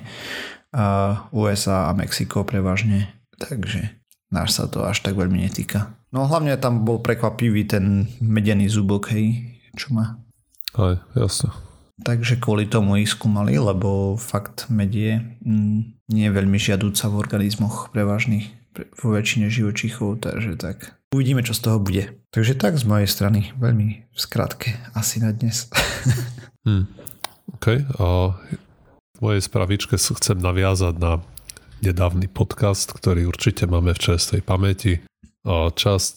USA 1.31 1.89
a 1.89 1.95
Mexiko 1.95 2.43
prevažne, 2.43 3.07
takže 3.39 3.95
náš 4.31 4.59
sa 4.59 4.67
to 4.67 4.83
až 4.83 4.99
tak 4.99 5.15
veľmi 5.15 5.47
netýka. 5.47 5.95
No 6.11 6.27
hlavne 6.27 6.55
tam 6.59 6.83
bol 6.87 6.99
prekvapivý 6.99 7.67
ten 7.67 8.07
medený 8.19 8.71
zubok, 8.71 9.11
hej, 9.11 9.55
čo 9.75 9.95
má. 9.95 10.19
Aj, 10.75 10.99
jasne. 11.15 11.51
Takže 12.03 12.43
kvôli 12.43 12.67
tomu 12.67 12.99
ich 12.99 13.15
skúmali, 13.15 13.55
lebo 13.55 14.19
fakt 14.19 14.67
medie 14.67 15.39
mm, 15.43 16.11
nie 16.11 16.23
je 16.27 16.35
veľmi 16.35 16.59
žiadúca 16.59 17.07
v 17.07 17.19
organizmoch 17.19 17.95
prevažných 17.95 18.51
vo 18.99 19.15
väčšine 19.15 19.47
živočíchov, 19.47 20.19
takže 20.19 20.59
tak 20.59 20.99
uvidíme, 21.15 21.39
čo 21.47 21.55
z 21.55 21.63
toho 21.63 21.79
bude. 21.79 22.11
Takže 22.35 22.59
tak 22.59 22.75
z 22.75 22.83
mojej 22.83 23.07
strany, 23.07 23.55
veľmi 23.55 24.11
v 24.11 24.19
skratke 24.19 24.75
asi 24.91 25.23
na 25.23 25.31
dnes. 25.31 25.71
hmm. 26.67 26.83
OK, 27.55 27.87
a 27.95 28.35
mojej 29.21 29.41
spravičke 29.43 29.95
chcem 29.95 30.37
naviazať 30.39 30.95
na 30.97 31.23
nedávny 31.83 32.31
podcast, 32.31 32.91
ktorý 32.95 33.29
určite 33.29 33.67
máme 33.67 33.93
v 33.93 34.01
čerstvej 34.01 34.41
pamäti. 34.41 35.03
Časť 35.45 36.15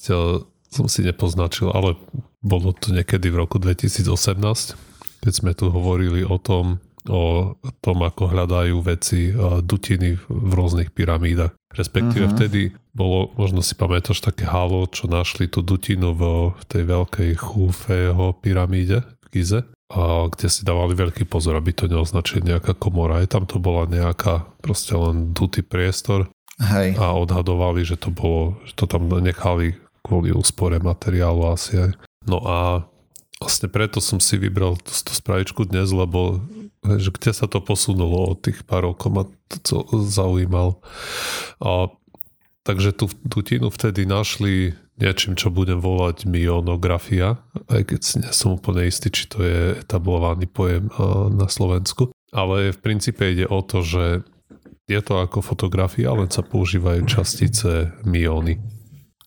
som 0.68 0.86
si 0.86 1.00
nepoznačil, 1.04 1.68
ale 1.74 1.98
bolo 2.40 2.72
to 2.72 2.94
niekedy 2.94 3.28
v 3.28 3.40
roku 3.44 3.58
2018 3.60 4.88
keď 5.22 5.32
sme 5.34 5.52
tu 5.54 5.70
hovorili 5.70 6.22
o 6.22 6.38
tom, 6.38 6.78
o 7.10 7.56
tom, 7.82 7.98
ako 8.04 8.30
hľadajú 8.30 8.76
veci 8.84 9.32
dutiny 9.62 10.18
v 10.28 10.52
rôznych 10.52 10.94
pyramídach. 10.94 11.54
Respektíve 11.74 12.26
uh-huh. 12.28 12.36
vtedy 12.38 12.72
bolo, 12.96 13.30
možno 13.36 13.60
si 13.60 13.76
pamätáš, 13.76 14.24
také 14.24 14.48
halo, 14.48 14.88
čo 14.88 15.06
našli 15.06 15.46
tú 15.50 15.60
dutinu 15.60 16.16
v 16.16 16.22
tej 16.66 16.88
veľkej 16.88 17.30
Chufeho 17.38 18.34
pyramíde 18.40 19.04
v 19.04 19.26
Gize, 19.30 19.60
a 19.88 20.28
kde 20.28 20.48
si 20.52 20.68
dávali 20.68 20.92
veľký 20.92 21.24
pozor, 21.24 21.56
aby 21.56 21.72
to 21.72 21.88
neoznačili 21.88 22.44
nejaká 22.44 22.76
komora. 22.76 23.24
Aj 23.24 23.28
tam 23.28 23.48
to 23.48 23.56
bola 23.56 23.88
nejaká 23.88 24.44
proste 24.60 24.92
len 24.92 25.32
dutý 25.32 25.64
priestor 25.64 26.28
Hej. 26.60 27.00
a 27.00 27.16
odhadovali, 27.16 27.84
že 27.88 27.96
to 27.96 28.12
bolo, 28.12 28.60
že 28.68 28.76
to 28.76 28.84
tam 28.84 29.08
nechali 29.08 29.80
kvôli 30.04 30.32
úspore 30.32 30.76
materiálu 30.76 31.48
asi 31.48 31.88
aj. 31.88 31.90
No 32.28 32.44
a 32.44 32.84
Vlastne 33.38 33.70
preto 33.70 34.02
som 34.02 34.18
si 34.18 34.34
vybral 34.34 34.74
tú, 34.82 34.90
tú 34.90 35.12
spravičku 35.14 35.62
dnes, 35.62 35.94
lebo 35.94 36.42
že 36.82 37.14
kde 37.14 37.30
sa 37.30 37.46
to 37.46 37.62
posunulo 37.62 38.34
od 38.34 38.38
tých 38.42 38.66
pár 38.66 38.90
rokov 38.90 39.08
ma 39.14 39.24
to 39.62 39.86
zaujímal. 40.02 40.82
A, 41.62 41.86
takže 42.68 42.92
tú 42.92 43.08
dutinu 43.24 43.72
vtedy 43.72 44.04
našli 44.04 44.76
niečím, 45.00 45.40
čo 45.40 45.48
budem 45.48 45.80
volať 45.80 46.28
mionografia, 46.28 47.40
aj 47.72 47.82
keď 47.88 48.00
nie 48.20 48.32
som 48.36 48.60
úplne 48.60 48.84
istý, 48.84 49.08
či 49.08 49.24
to 49.24 49.40
je 49.40 49.80
etablovaný 49.80 50.44
pojem 50.44 50.92
na 51.32 51.48
Slovensku. 51.48 52.12
Ale 52.28 52.76
v 52.76 52.78
princípe 52.84 53.24
ide 53.24 53.48
o 53.48 53.64
to, 53.64 53.80
že 53.80 54.20
je 54.84 55.00
to 55.00 55.24
ako 55.24 55.40
fotografia, 55.40 56.12
len 56.12 56.28
sa 56.28 56.44
používajú 56.44 57.08
častice 57.08 57.96
miony. 58.04 58.60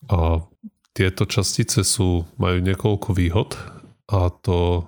A 0.06 0.38
tieto 0.94 1.26
častice 1.26 1.82
sú, 1.82 2.28
majú 2.38 2.62
niekoľko 2.62 3.10
výhod 3.16 3.58
a 4.12 4.28
to, 4.28 4.86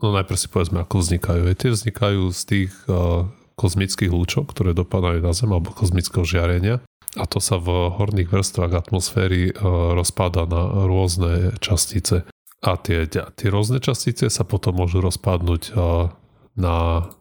no 0.00 0.08
najprv 0.14 0.38
si 0.40 0.48
povedzme, 0.48 0.80
ako 0.80 1.04
vznikajú. 1.04 1.42
Tie 1.52 1.74
vznikajú 1.74 2.30
z 2.30 2.42
tých 2.46 2.72
uh, 2.86 3.26
kozmických 3.58 4.14
lúčov, 4.14 4.50
ktoré 4.50 4.74
dopadajú 4.74 5.18
na 5.22 5.32
Zem 5.34 5.50
alebo 5.50 5.74
kozmického 5.74 6.22
žiarenia 6.22 6.82
a 7.14 7.24
to 7.30 7.38
sa 7.38 7.62
v 7.62 7.94
horných 7.94 8.30
vrstvách 8.30 8.72
atmosféry 8.74 9.54
uh, 9.54 9.94
rozpada 9.94 10.46
na 10.50 10.86
rôzne 10.86 11.54
častice. 11.62 12.26
A 12.64 12.80
tie, 12.80 13.06
tie 13.10 13.48
rôzne 13.52 13.78
častice 13.78 14.26
sa 14.32 14.42
potom 14.42 14.74
môžu 14.80 15.04
rozpadnúť 15.04 15.62
uh, 15.70 16.10
na 16.58 16.76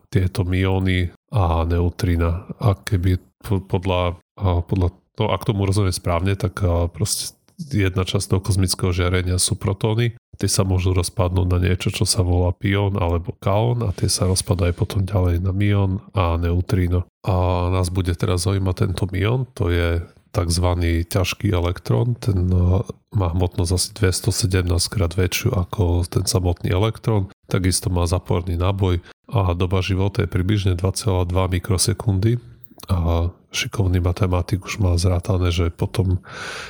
tieto 0.09 0.45
mióny 0.45 1.13
a 1.33 1.65
neutrina. 1.65 2.49
A 2.57 2.73
keby 2.77 3.21
podľa, 3.45 4.17
uh, 4.41 4.61
podľa 4.65 4.97
to, 5.13 5.29
ak 5.29 5.45
tomu 5.45 5.69
rozumiem 5.69 5.93
správne, 5.93 6.33
tak 6.33 6.57
proste 6.89 7.37
jedna 7.61 8.01
časť 8.01 8.33
toho 8.33 8.41
kozmického 8.41 8.89
žiarenia 8.89 9.37
sú 9.37 9.53
protóny. 9.53 10.17
Tie 10.37 10.49
sa 10.49 10.65
môžu 10.65 10.97
rozpadnúť 10.97 11.47
na 11.47 11.59
niečo, 11.61 11.93
čo 11.93 12.09
sa 12.09 12.25
volá 12.25 12.49
pion 12.51 12.97
alebo 12.97 13.37
kaon 13.37 13.85
a 13.85 13.93
tie 13.93 14.09
sa 14.09 14.25
rozpadajú 14.25 14.73
potom 14.73 15.01
ďalej 15.05 15.45
na 15.45 15.53
mion 15.53 16.01
a 16.17 16.35
neutrino. 16.41 17.05
A 17.23 17.69
nás 17.69 17.93
bude 17.93 18.17
teraz 18.17 18.49
zaujímať 18.49 18.75
tento 18.89 19.05
mion, 19.13 19.45
to 19.53 19.69
je 19.69 20.01
tzv. 20.33 20.67
ťažký 21.07 21.53
elektrón, 21.53 22.17
ten 22.17 22.49
e, 22.49 22.81
má 23.13 23.27
hmotnosť 23.29 23.71
asi 23.71 23.89
217 24.25 24.65
krát 24.89 25.13
väčšiu 25.13 25.53
ako 25.53 26.09
ten 26.09 26.25
samotný 26.25 26.73
elektrón, 26.73 27.29
takisto 27.45 27.93
má 27.93 28.09
zaporný 28.09 28.57
náboj 28.57 29.05
a 29.29 29.53
doba 29.53 29.85
života 29.85 30.25
je 30.25 30.33
približne 30.33 30.73
2,2 30.73 31.29
mikrosekundy 31.29 32.41
a 32.89 33.31
šikovný 33.53 34.01
matematik 34.01 34.65
už 34.65 34.81
má 34.81 34.97
zrátané, 34.97 35.53
že 35.53 35.69
potom, 35.69 36.19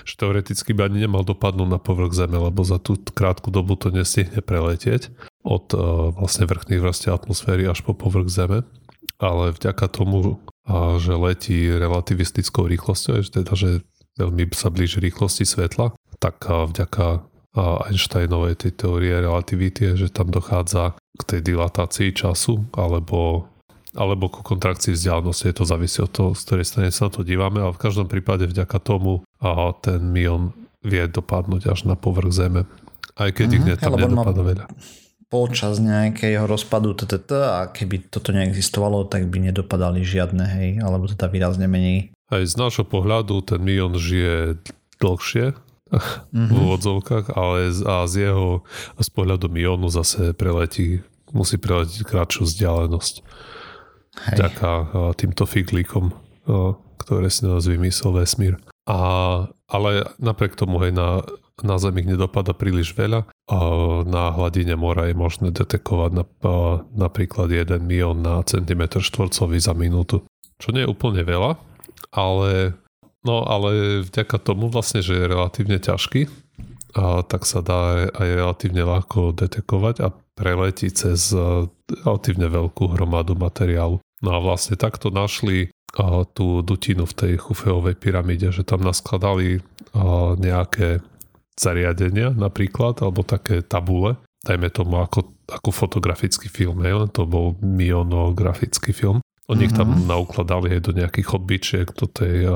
že 0.04 0.20
teoreticky 0.20 0.76
by 0.76 0.92
ani 0.92 1.08
nemal 1.08 1.24
dopadnúť 1.26 1.70
na 1.70 1.80
povrch 1.80 2.14
Zeme, 2.14 2.38
lebo 2.38 2.62
za 2.68 2.78
tú 2.78 3.00
krátku 3.00 3.50
dobu 3.50 3.80
to 3.80 3.90
nestihne 3.90 4.44
preletieť 4.44 5.10
od 5.42 5.66
uh, 5.74 6.12
vlastne 6.14 6.46
vrchných 6.46 6.84
vrstiev 6.84 7.16
atmosféry 7.16 7.66
až 7.66 7.82
po 7.82 7.96
povrch 7.96 8.30
Zeme. 8.30 8.68
Ale 9.20 9.56
vďaka 9.56 9.88
tomu, 9.88 10.44
že 11.00 11.16
letí 11.16 11.72
relativistickou 11.72 12.68
rýchlosťou, 12.68 13.24
že 13.24 13.32
teda, 13.32 13.54
že 13.56 13.70
veľmi 14.20 14.52
sa 14.52 14.68
blíži 14.68 15.00
rýchlosti 15.00 15.48
svetla, 15.48 15.96
tak 16.20 16.44
uh, 16.46 16.68
vďaka 16.68 17.24
Einsteinovej 17.54 18.66
tej 18.66 18.72
teórie 18.74 19.14
relativity, 19.14 19.94
že 19.94 20.10
tam 20.10 20.34
dochádza 20.34 20.98
k 20.98 21.22
tej 21.22 21.54
dilatácii 21.54 22.10
času 22.10 22.66
alebo 22.74 23.46
alebo 23.94 24.30
ku 24.30 24.42
kontrakcii 24.42 24.94
vzdialenosti. 24.98 25.54
To 25.54 25.64
závisí 25.66 26.02
od 26.02 26.12
toho, 26.12 26.30
z 26.34 26.42
ktorej 26.46 26.66
strany 26.66 26.90
sa 26.90 27.08
na 27.08 27.12
to 27.14 27.22
dívame, 27.22 27.62
ale 27.62 27.74
v 27.74 27.82
každom 27.82 28.10
prípade 28.10 28.50
vďaka 28.50 28.78
tomu 28.82 29.22
a 29.38 29.74
ten 29.78 30.02
mion 30.02 30.54
vie 30.84 31.06
dopadnúť 31.08 31.72
až 31.72 31.88
na 31.88 31.96
povrch 31.96 32.34
Zeme. 32.34 32.68
Aj 33.16 33.30
keď 33.30 33.48
mm-hmm. 33.48 33.58
ich 33.58 33.66
ne, 33.66 33.76
tam 33.78 33.94
nedopadá 33.96 34.42
veľa. 34.42 34.66
Počas 35.30 35.82
nejakého 35.82 36.46
rozpadu 36.46 36.94
TTT 36.94 37.32
a 37.34 37.62
keby 37.70 38.10
toto 38.10 38.30
neexistovalo, 38.34 39.10
tak 39.10 39.30
by 39.34 39.50
nedopadali 39.50 40.06
žiadne, 40.06 40.46
hej, 40.46 40.70
alebo 40.82 41.10
teda 41.10 41.26
výrazne 41.26 41.66
menej. 41.66 42.14
Aj 42.30 42.42
z 42.46 42.54
nášho 42.54 42.86
pohľadu 42.86 43.42
ten 43.42 43.62
mion 43.62 43.94
žije 43.98 44.62
dlhšie, 45.02 45.58
mm-hmm. 45.94 46.50
v 46.50 46.58
úvodzovkách, 46.58 47.26
ale 47.34 47.70
z, 47.74 47.80
a 47.86 48.06
z 48.10 48.30
jeho, 48.30 48.66
z 48.98 49.10
pohľadu 49.14 49.50
mionu 49.50 49.90
zase 49.90 50.34
preletí, 50.34 51.02
musí 51.34 51.58
preletiť 51.58 52.06
krátšiu 52.06 52.46
vzdialenosť. 52.46 53.26
Hej. 54.14 54.36
Vďaka 54.38 54.70
týmto 55.18 55.50
figlíkom, 55.50 56.14
ktoré 57.02 57.28
si 57.34 57.50
nás 57.50 57.66
vymyslel 57.66 58.22
vesmír. 58.22 58.62
A, 58.86 59.00
ale 59.72 59.90
napriek 60.22 60.60
tomu 60.60 60.78
aj 60.84 60.92
na 60.94 61.08
na 61.62 61.78
Zemi 61.78 62.02
nedopada 62.02 62.58
príliš 62.58 62.98
veľa. 62.98 63.30
A 63.30 63.58
na 64.08 64.34
hladine 64.34 64.74
mora 64.74 65.06
je 65.06 65.14
možné 65.14 65.54
detekovať 65.54 66.12
na, 66.18 66.26
napríklad 66.98 67.52
1 67.54 67.78
mion 67.84 68.18
na 68.18 68.42
centimetr 68.42 69.06
štvorcový 69.06 69.62
za 69.62 69.78
minútu. 69.78 70.26
Čo 70.58 70.74
nie 70.74 70.82
je 70.82 70.90
úplne 70.90 71.22
veľa, 71.22 71.60
ale, 72.10 72.74
no, 73.22 73.46
ale 73.46 74.02
vďaka 74.08 74.42
tomu 74.42 74.72
vlastne, 74.72 75.06
že 75.06 75.14
je 75.14 75.30
relatívne 75.30 75.78
ťažký, 75.78 76.26
a 76.94 77.26
tak 77.26 77.50
sa 77.50 77.66
dá 77.66 78.06
aj 78.06 78.30
relatívne 78.38 78.86
ľahko 78.86 79.34
detekovať 79.34 79.96
a 80.06 80.14
preletí 80.34 80.90
cez 80.90 81.34
relatívne 81.90 82.50
veľkú 82.50 82.94
hromadu 82.98 83.38
materiálu. 83.38 84.02
No 84.24 84.30
a 84.34 84.40
vlastne 84.40 84.80
takto 84.80 85.14
našli 85.14 85.70
a, 85.94 86.26
tú 86.26 86.64
dutinu 86.66 87.06
v 87.06 87.18
tej 87.18 87.34
Chufeovej 87.38 88.00
pyramíde, 88.00 88.50
že 88.50 88.66
tam 88.66 88.82
naskladali 88.82 89.60
a, 89.94 90.34
nejaké 90.40 91.04
zariadenia 91.54 92.34
napríklad, 92.34 93.04
alebo 93.06 93.22
také 93.22 93.62
tabule, 93.62 94.18
dajme 94.42 94.74
tomu 94.74 94.98
ako, 95.06 95.38
ako 95.46 95.70
fotografický 95.70 96.50
film, 96.50 96.82
len 96.82 97.12
to 97.14 97.30
bol 97.30 97.54
mionografický 97.62 98.90
film. 98.90 99.22
Oni 99.52 99.68
ich 99.68 99.76
tam 99.76 99.92
mm-hmm. 99.92 100.08
naukladali 100.08 100.80
aj 100.80 100.82
do 100.88 100.92
nejakých 100.96 101.28
chodbičiek, 101.36 101.88
do 102.00 102.08
tej 102.08 102.48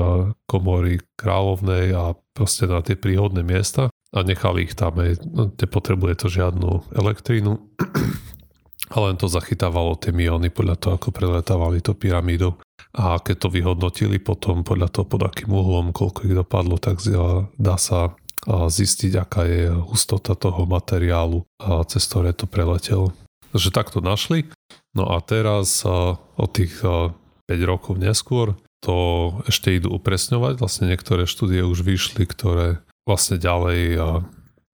komory 0.48 1.04
kráľovnej 1.20 1.92
a 1.92 2.16
proste 2.32 2.64
na 2.64 2.80
tie 2.80 2.96
príhodné 2.96 3.44
miesta 3.44 3.92
a 4.14 4.18
nechali 4.24 4.64
ich 4.64 4.74
tam 4.74 4.96
aj, 4.96 5.20
no, 5.28 5.52
nepotrebuje 5.52 6.14
to 6.24 6.26
žiadnu 6.32 6.96
elektrínu 6.96 7.52
a 8.94 8.96
len 9.04 9.16
to 9.20 9.28
zachytávalo 9.28 10.00
tie 10.00 10.16
miony 10.16 10.48
podľa 10.48 10.76
toho, 10.80 10.92
ako 10.96 11.08
preletávali 11.12 11.84
to 11.84 11.92
pyramídu. 11.92 12.56
A 12.96 13.20
keď 13.20 13.36
to 13.46 13.48
vyhodnotili 13.52 14.16
potom 14.16 14.64
podľa 14.64 14.88
toho, 14.88 15.04
pod 15.04 15.28
akým 15.28 15.52
uhlom, 15.52 15.92
koľko 15.92 16.24
ich 16.24 16.34
dopadlo, 16.34 16.80
tak 16.80 17.04
dá 17.60 17.76
sa 17.76 18.16
zistiť, 18.48 19.12
aká 19.20 19.44
je 19.44 19.68
hustota 19.68 20.32
toho 20.32 20.64
materiálu, 20.64 21.44
cez 21.84 22.08
ktoré 22.08 22.32
to 22.32 22.48
preletelo. 22.48 23.12
Takže 23.52 23.76
takto 23.76 24.00
našli. 24.00 24.48
No 24.96 25.04
a 25.12 25.20
teraz 25.20 25.84
od 25.84 26.50
tých 26.56 26.80
5 26.80 27.12
rokov 27.68 28.00
neskôr 28.00 28.56
to 28.80 28.96
ešte 29.44 29.74
idú 29.76 29.92
upresňovať. 30.00 30.64
Vlastne 30.64 30.88
niektoré 30.88 31.28
štúdie 31.28 31.60
už 31.60 31.84
vyšli, 31.84 32.24
ktoré 32.24 32.80
vlastne 33.08 33.40
ďalej 33.40 33.96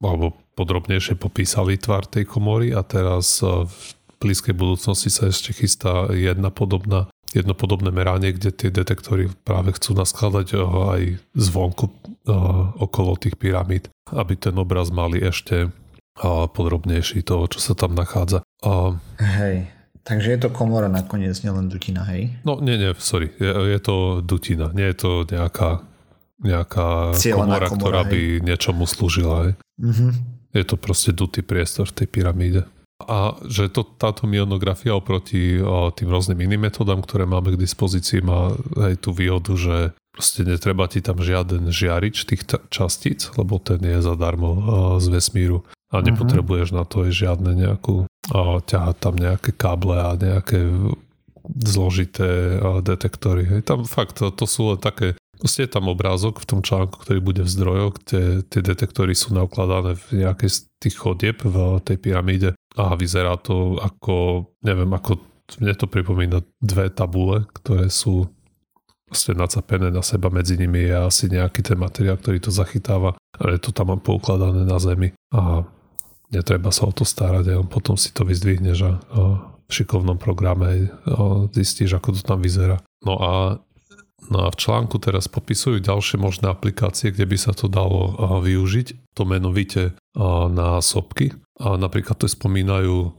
alebo 0.03 0.35
podrobnejšie 0.59 1.15
popísali 1.15 1.79
tvar 1.79 2.05
tej 2.11 2.27
komory 2.27 2.75
a 2.75 2.83
teraz 2.83 3.41
v 3.47 3.71
blízkej 4.19 4.53
budúcnosti 4.53 5.09
sa 5.09 5.31
ešte 5.31 5.55
chystá 5.55 6.11
jedna 6.11 6.51
podobná, 6.51 7.07
jedno 7.31 7.55
podobné 7.55 7.95
meranie, 7.95 8.35
kde 8.35 8.51
tie 8.51 8.71
detektory 8.75 9.31
práve 9.47 9.73
chcú 9.79 9.95
naskladať 9.95 10.59
aj 10.59 11.03
zvonku 11.35 11.91
okolo 12.79 13.17
tých 13.17 13.39
pyramíd, 13.39 13.91
aby 14.11 14.35
ten 14.35 14.55
obraz 14.59 14.91
mali 14.91 15.23
ešte 15.23 15.71
podrobnejší 16.55 17.27
toho, 17.27 17.51
čo 17.51 17.59
sa 17.59 17.75
tam 17.75 17.99
nachádza. 17.99 18.47
Hej, 19.19 19.67
takže 20.07 20.29
je 20.31 20.39
to 20.47 20.55
komora 20.55 20.87
nakoniec, 20.87 21.35
nielen 21.43 21.67
dutina, 21.67 22.07
hej? 22.07 22.31
No 22.47 22.63
nie, 22.63 22.79
nie, 22.79 22.95
sorry, 23.03 23.35
je, 23.41 23.51
je 23.51 23.81
to 23.83 24.23
dutina, 24.23 24.71
nie 24.71 24.95
je 24.95 24.97
to 25.01 25.11
nejaká 25.27 25.83
nejaká 26.45 27.17
komora, 27.17 27.67
komora, 27.67 27.67
ktorá 27.73 28.01
hej. 28.05 28.11
by 28.13 28.21
niečomu 28.45 28.85
slúžila. 28.85 29.37
Hej. 29.49 29.53
Mm-hmm. 29.81 30.11
Je 30.55 30.65
to 30.69 30.77
proste 30.79 31.11
dutý 31.17 31.43
priestor 31.43 31.91
v 31.91 32.05
tej 32.05 32.09
pyramíde. 32.13 32.63
A 33.03 33.35
že 33.51 33.67
to, 33.75 33.83
táto 33.83 34.25
mionografia 34.31 34.95
oproti 34.95 35.59
o, 35.59 35.91
tým 35.91 36.15
rôznym 36.15 36.39
iným 36.47 36.71
metodám, 36.71 37.03
ktoré 37.03 37.27
máme 37.27 37.59
k 37.59 37.61
dispozícii, 37.61 38.23
má 38.23 38.55
aj 38.79 39.03
tú 39.03 39.11
výhodu, 39.11 39.51
že 39.59 39.77
proste 40.15 40.47
netreba 40.47 40.87
ti 40.87 41.03
tam 41.03 41.19
žiaden 41.19 41.75
žiarič 41.75 42.23
tých 42.23 42.47
t- 42.47 42.63
častíc, 42.71 43.35
lebo 43.35 43.59
ten 43.59 43.83
je 43.83 43.99
zadarmo 43.99 44.51
o, 44.55 44.61
z 45.03 45.11
vesmíru 45.11 45.67
a 45.91 45.99
mhm. 45.99 46.05
nepotrebuješ 46.07 46.71
mm-hmm. 46.71 46.81
na 46.81 46.85
to 46.87 46.97
aj 47.03 47.11
žiadne 47.11 47.51
nejakú 47.59 47.97
o, 48.07 48.41
ťahať 48.63 48.97
tam 49.03 49.15
nejaké 49.19 49.51
káble 49.59 49.99
a 49.99 50.15
nejaké 50.15 50.63
zložité 51.45 52.57
detektory. 52.81 53.45
Hej. 53.45 53.61
Tam 53.69 53.85
fakt, 53.85 54.17
to, 54.17 54.33
to 54.33 54.49
sú 54.49 54.73
len 54.73 54.81
také 54.81 55.19
Proste 55.41 55.67
je 55.67 55.75
tam 55.75 55.91
obrázok 55.91 56.41
v 56.41 56.49
tom 56.49 56.61
článku, 56.65 57.01
ktorý 57.01 57.21
bude 57.21 57.43
v 57.45 57.53
zdrojoch, 57.53 57.93
kde 58.01 58.21
tie 58.49 58.61
detektory 58.65 59.13
sú 59.13 59.35
naukladané 59.35 59.99
v 59.99 60.25
nejakej 60.25 60.51
z 60.51 60.59
tých 60.81 60.97
chodieb 60.97 61.43
v 61.45 61.81
tej 61.85 61.97
pyramíde. 62.01 62.57
A 62.75 62.97
vyzerá 62.99 63.39
to 63.39 63.79
ako, 63.79 64.49
neviem, 64.65 64.91
ako 64.91 65.21
mne 65.61 65.75
to 65.77 65.87
pripomína 65.87 66.41
dve 66.59 66.89
tabule, 66.89 67.45
ktoré 67.53 67.93
sú 67.93 68.27
proste 69.05 69.37
nacapené 69.37 69.93
na 69.93 70.01
seba, 70.01 70.33
medzi 70.33 70.57
nimi 70.57 70.89
je 70.89 70.97
asi 70.97 71.25
nejaký 71.29 71.61
ten 71.61 71.79
materiál, 71.79 72.17
ktorý 72.19 72.41
to 72.41 72.51
zachytáva, 72.51 73.15
ale 73.37 73.61
to 73.61 73.71
tam 73.71 73.93
mám 73.93 74.03
poukladané 74.03 74.65
na 74.65 74.81
zemi. 74.81 75.13
A 75.31 75.63
netreba 76.33 76.73
sa 76.75 76.89
o 76.89 76.93
to 76.97 77.07
starať 77.07 77.55
a 77.55 77.63
potom 77.63 77.95
si 77.95 78.11
to 78.11 78.27
vyzdvihneš 78.27 78.79
a 78.83 78.91
v 79.65 79.71
šikovnom 79.71 80.19
programe 80.19 80.91
zistíš, 81.55 81.95
ako 81.95 82.17
to 82.17 82.23
tam 82.27 82.43
vyzerá. 82.43 82.81
No 83.07 83.15
a 83.21 83.31
No 84.33 84.47
a 84.47 84.53
v 84.53 84.57
článku 84.57 84.97
teraz 85.01 85.29
popisujú 85.29 85.85
ďalšie 85.85 86.17
možné 86.17 86.49
aplikácie, 86.49 87.13
kde 87.13 87.29
by 87.29 87.37
sa 87.37 87.53
to 87.53 87.69
dalo 87.69 88.17
využiť, 88.41 89.13
to 89.13 89.23
menovite 89.29 89.93
na 90.51 90.81
sopky. 90.81 91.37
A 91.61 91.77
napríklad 91.77 92.19
tu 92.19 92.27
spomínajú 92.27 93.15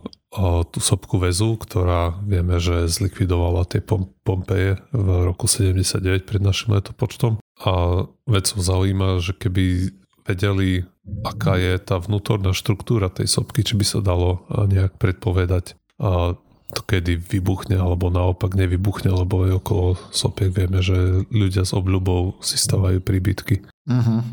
tú 0.67 0.79
sopku 0.83 1.15
väzu, 1.15 1.55
ktorá 1.55 2.19
vieme, 2.27 2.59
že 2.59 2.91
zlikvidovala 2.91 3.63
tie 3.71 3.79
Pompeje 4.25 4.81
v 4.91 5.07
roku 5.23 5.47
79 5.47 6.27
pred 6.27 6.41
našim 6.43 6.75
letopočtom. 6.75 7.39
A 7.63 8.03
vedcov 8.27 8.59
zaujíma, 8.59 9.23
že 9.23 9.31
keby 9.31 9.95
vedeli, 10.27 10.83
aká 11.23 11.55
je 11.55 11.79
tá 11.79 12.01
vnútorná 12.01 12.51
štruktúra 12.51 13.07
tej 13.07 13.31
sopky, 13.31 13.63
či 13.63 13.79
by 13.79 13.85
sa 13.87 14.03
dalo 14.03 14.43
nejak 14.51 14.99
predpovedať 14.99 15.79
to 16.73 16.81
kedy 16.81 17.21
vybuchne 17.21 17.77
alebo 17.77 18.09
naopak 18.09 18.57
nevybuchne, 18.57 19.13
lebo 19.13 19.45
aj 19.45 19.51
okolo 19.61 19.87
sopiek 20.09 20.49
vieme, 20.49 20.81
že 20.81 21.27
ľudia 21.29 21.61
s 21.61 21.77
obľubou 21.77 22.41
si 22.41 22.57
stavajú 22.57 23.03
príbytky. 23.05 23.61
Uh-huh. 23.85 24.25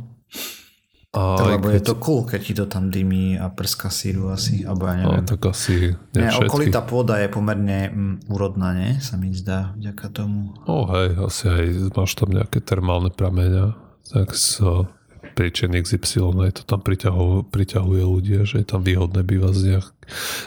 A 1.12 1.36
to, 1.36 1.44
lebo 1.44 1.68
keď... 1.68 1.76
je 1.76 1.82
to 1.84 1.94
cool, 2.00 2.24
keď 2.24 2.40
ti 2.40 2.52
to 2.56 2.64
tam 2.64 2.88
dymí 2.88 3.36
a 3.36 3.52
prska 3.52 3.92
síru 3.92 4.32
asi, 4.32 4.64
alebo 4.64 4.88
ja 4.88 4.96
neviem. 4.96 5.20
No, 5.20 5.28
tak 5.28 5.44
asi 5.44 5.92
nie, 6.16 6.24
nie 6.24 6.32
okolitá 6.40 6.80
pôda 6.80 7.20
je 7.20 7.28
pomerne 7.28 7.92
mm, 7.92 8.32
úrodná, 8.32 8.72
nie? 8.72 8.96
Sa 9.04 9.20
mi 9.20 9.28
zdá, 9.36 9.76
vďaka 9.76 10.08
tomu. 10.08 10.56
O 10.64 10.88
hej, 10.88 11.12
asi 11.20 11.52
aj 11.52 11.64
máš 11.92 12.16
tam 12.16 12.32
nejaké 12.32 12.64
termálne 12.64 13.12
prameňa, 13.12 13.76
tak 14.08 14.32
so 14.32 14.88
príčin 15.32 15.72
XY, 15.72 16.44
aj 16.44 16.60
to 16.60 16.62
tam 16.64 16.80
priťahuje, 16.84 17.48
priťahuje 17.48 18.02
ľudia, 18.04 18.40
že 18.44 18.62
je 18.62 18.66
tam 18.68 18.84
výhodné 18.84 19.24
bývať 19.24 19.54
z, 19.56 19.62
nejak, 19.72 19.88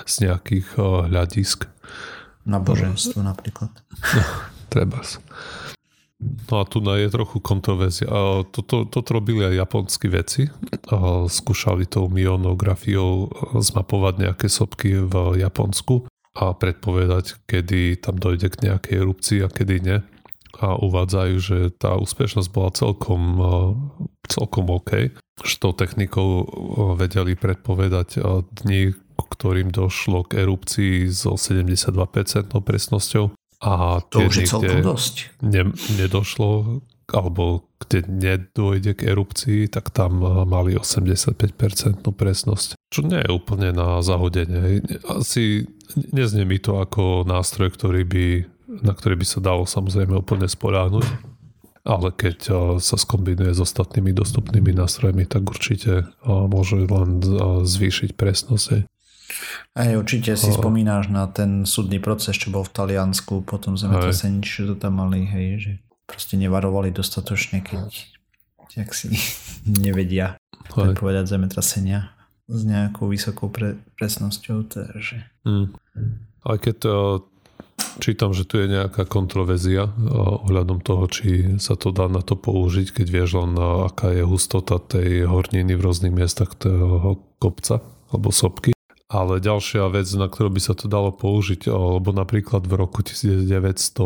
z 0.05 0.13
nejakých 0.29 0.67
uh, 0.77 1.09
hľadisk. 1.09 1.67
Boženstvo 2.45 3.25
napríklad. 3.25 3.73
No, 3.73 4.21
treba. 4.73 5.01
No 6.49 6.61
a 6.61 6.63
tu 6.63 6.79
je 6.79 7.09
trochu 7.11 7.37
kontroverzia. 7.43 8.07
Toto, 8.49 8.87
toto 8.87 9.09
robili 9.11 9.43
aj 9.43 9.67
japonskí 9.67 10.07
veci. 10.07 10.47
Skúšali 11.27 11.85
tou 11.89 12.07
mionografiou 12.07 13.27
zmapovať 13.59 14.13
nejaké 14.29 14.47
sopky 14.47 14.95
v 14.95 15.43
Japonsku 15.43 16.07
a 16.35 16.51
predpovedať, 16.55 17.43
kedy 17.47 17.99
tam 17.99 18.15
dojde 18.19 18.47
k 18.51 18.71
nejakej 18.71 18.95
erupcii 18.95 19.39
a 19.43 19.49
kedy 19.51 19.75
nie. 19.83 19.97
A 20.61 20.79
uvádzajú, 20.79 21.35
že 21.41 21.57
tá 21.75 21.99
úspešnosť 21.99 22.49
bola 22.51 22.69
celkom, 22.71 23.23
celkom 24.27 24.65
OK. 24.71 25.11
Že 25.43 25.55
tou 25.59 25.73
technikou 25.75 26.47
vedeli 26.95 27.35
predpovedať 27.35 28.23
dni, 28.63 28.95
ktorým 29.15 29.71
došlo 29.71 30.23
k 30.27 30.47
erupcii 30.47 31.11
so 31.11 31.35
72% 31.35 31.91
presnosťou. 32.55 33.35
A 33.63 34.03
to 34.11 34.27
už 34.27 34.43
je 34.43 34.47
celkom 34.47 34.79
dosť. 34.83 35.15
Ne, 35.43 35.71
nedošlo, 35.95 36.83
alebo 37.11 37.67
kde 37.81 38.07
nedôjde 38.07 38.95
k 38.97 39.11
erupcii, 39.11 39.67
tak 39.67 39.91
tam 39.91 40.23
mali 40.47 40.75
85% 40.79 41.35
presnosť. 42.15 42.79
Čo 42.91 43.01
nie 43.03 43.19
je 43.19 43.31
úplne 43.31 43.75
na 43.75 43.99
zahodenie. 43.99 44.83
Asi 45.07 45.67
neznie 46.15 46.47
mi 46.47 46.57
to 46.59 46.79
ako 46.79 47.27
nástroj, 47.27 47.75
ktorý 47.75 48.01
by, 48.07 48.25
na 48.81 48.93
ktorý 48.95 49.19
by 49.19 49.27
sa 49.27 49.39
dalo 49.39 49.63
samozrejme 49.67 50.15
úplne 50.15 50.49
spoľahnúť. 50.49 51.35
Ale 51.85 52.09
keď 52.09 52.37
sa 52.81 52.97
skombinuje 52.97 53.53
s 53.53 53.61
ostatnými 53.61 54.09
dostupnými 54.09 54.73
nástrojmi, 54.73 55.29
tak 55.29 55.45
určite 55.45 56.09
môže 56.25 56.81
len 56.81 57.21
zvýšiť 57.61 58.17
presnosť. 58.17 58.89
Aj 59.77 59.91
určite 59.93 60.33
si 60.33 60.49
oh. 60.49 60.57
spomínáš 60.57 61.13
na 61.13 61.29
ten 61.29 61.61
súdny 61.61 62.01
proces, 62.01 62.41
čo 62.41 62.49
bol 62.49 62.65
v 62.65 62.73
Taliansku, 62.73 63.45
potom 63.45 63.77
zemetrasení, 63.77 64.41
čo 64.41 64.73
to 64.73 64.75
tam 64.81 64.97
mali, 64.97 65.29
hej, 65.29 65.47
že 65.61 65.71
proste 66.09 66.41
nevarovali 66.41 66.89
dostatočne, 66.89 67.61
keď 67.61 67.85
jak 68.75 68.91
si 68.91 69.13
nevedia 69.85 70.37
predpovedať 70.73 71.25
zemetrasenia 71.29 72.11
s 72.45 72.61
nejakou 72.61 73.09
vysokou 73.09 73.49
pre, 73.49 73.81
presnosťou, 73.97 74.69
takže... 74.69 75.25
Mm. 75.49 75.73
Aj 76.45 76.57
keď 76.61 76.75
to, 76.77 76.93
čítam, 77.99 78.35
že 78.35 78.47
tu 78.47 78.59
je 78.59 78.67
nejaká 78.67 79.07
kontroverzia 79.07 79.91
ohľadom 80.45 80.79
toho, 80.83 81.05
či 81.07 81.59
sa 81.61 81.75
to 81.79 81.91
dá 81.95 82.07
na 82.11 82.19
to 82.19 82.39
použiť, 82.39 83.01
keď 83.01 83.07
vieš 83.07 83.29
len 83.39 83.55
aká 83.59 84.11
je 84.11 84.23
hustota 84.23 84.79
tej 84.79 85.27
horniny 85.27 85.75
v 85.75 85.83
rôznych 85.83 86.13
miestach 86.13 86.55
toho 86.55 87.19
kopca 87.39 87.79
alebo 88.11 88.29
sopky. 88.31 88.71
Ale 89.05 89.37
ďalšia 89.37 89.85
vec, 89.93 90.09
na 90.17 90.25
ktorú 90.25 90.49
by 90.49 90.61
sa 90.61 90.73
to 90.73 90.89
dalo 90.89 91.13
použiť, 91.13 91.69
lebo 91.69 92.09
napríklad 92.09 92.65
v 92.65 92.73
roku 92.73 93.05
1980 93.05 94.01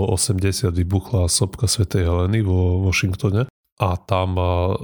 vybuchla 0.76 1.32
sopka 1.32 1.72
Svetej 1.72 2.04
Heleny 2.04 2.44
vo 2.44 2.84
Washingtone 2.84 3.48
a 3.80 3.90
tam 3.96 4.36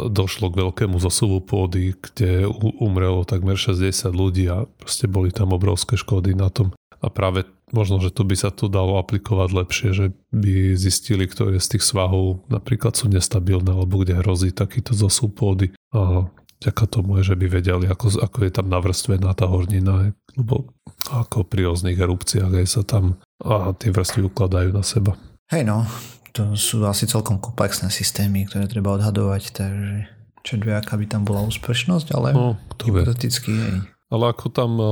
došlo 0.07 0.55
k 0.55 0.59
veľkému 0.63 0.95
zosuvu 1.03 1.43
pôdy, 1.43 1.99
kde 1.99 2.47
umrelo 2.79 3.27
takmer 3.27 3.59
60 3.59 4.07
ľudí 4.15 4.47
a 4.47 4.63
proste 4.79 5.11
boli 5.11 5.35
tam 5.35 5.51
obrovské 5.51 5.99
škody 5.99 6.31
na 6.31 6.47
tom. 6.47 6.71
A 7.05 7.13
práve 7.13 7.45
možno, 7.69 8.01
že 8.01 8.09
to 8.09 8.25
by 8.25 8.33
sa 8.33 8.49
tu 8.49 8.65
dalo 8.65 8.97
aplikovať 8.97 9.49
lepšie, 9.53 9.89
že 9.93 10.05
by 10.33 10.73
zistili, 10.73 11.29
ktoré 11.29 11.61
z 11.61 11.77
tých 11.77 11.85
svahov 11.85 12.41
napríklad 12.49 12.97
sú 12.97 13.05
nestabilné, 13.13 13.69
alebo 13.69 14.01
kde 14.01 14.25
hrozí 14.25 14.49
takýto 14.49 14.97
zosuv 14.97 15.37
pôdy. 15.37 15.69
A 15.93 16.25
vďaka 16.65 16.85
tomu 16.89 17.21
je, 17.21 17.29
že 17.29 17.35
by 17.37 17.45
vedeli, 17.45 17.85
ako, 17.85 18.25
ako 18.25 18.37
je 18.41 18.51
tam 18.51 18.67
navrstvená 18.73 19.29
tá 19.37 19.45
hornina, 19.45 20.17
lebo 20.33 20.73
ako 21.13 21.45
pri 21.45 21.69
rôznych 21.69 22.01
erupciách 22.01 22.65
aj 22.65 22.67
sa 22.67 22.81
tam 22.81 23.21
a 23.45 23.75
tie 23.77 23.93
vrstvy 23.93 24.25
ukladajú 24.25 24.73
na 24.73 24.81
seba. 24.81 25.13
Hej 25.53 25.69
no, 25.69 25.85
to 26.33 26.57
sú 26.57 26.81
asi 26.89 27.05
celkom 27.05 27.37
komplexné 27.37 27.93
systémy, 27.93 28.49
ktoré 28.49 28.65
treba 28.65 28.97
odhadovať, 28.97 29.43
takže 29.53 30.09
čo 30.41 30.57
vie, 30.61 30.73
aká 30.73 30.97
by 30.97 31.05
tam 31.05 31.21
bola 31.25 31.45
úspešnosť, 31.45 32.07
ale 32.17 32.27
no, 32.33 32.57
hypoteticky 32.81 33.53
hej. 33.53 33.77
Ale 34.13 34.29
ako 34.29 34.45
tam 34.53 34.71
uh, 34.77 34.87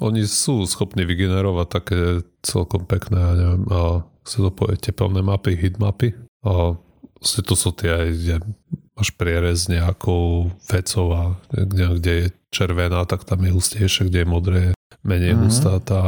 oni 0.00 0.26
sú 0.26 0.66
schopní 0.66 1.06
vygenerovať 1.06 1.66
také 1.70 2.00
celkom 2.42 2.88
pekné, 2.88 3.18
ja 3.20 3.32
neviem, 3.34 3.64
uh, 3.70 4.02
sa 4.24 4.38
to 4.42 4.50
povie 4.50 4.80
tepelné 4.80 5.20
mapy, 5.20 5.54
hitmapy. 5.54 6.16
A 6.42 6.74
uh, 6.74 7.42
to 7.44 7.54
sú 7.54 7.70
tie 7.72 7.90
aj, 7.92 8.06
kde 8.14 8.34
máš 8.94 9.10
prierez 9.14 9.66
nejakou 9.66 10.54
vecou 10.70 11.06
a 11.14 11.22
kde, 11.50 11.98
kde 11.98 12.12
je 12.12 12.26
červená, 12.54 13.02
tak 13.04 13.26
tam 13.26 13.42
je 13.42 13.50
hustejšie, 13.50 14.06
kde 14.06 14.22
je 14.22 14.28
modré, 14.28 14.62
menej 15.02 15.34
mm-hmm. 15.34 15.50
hustá 15.50 15.82
tá 15.82 16.00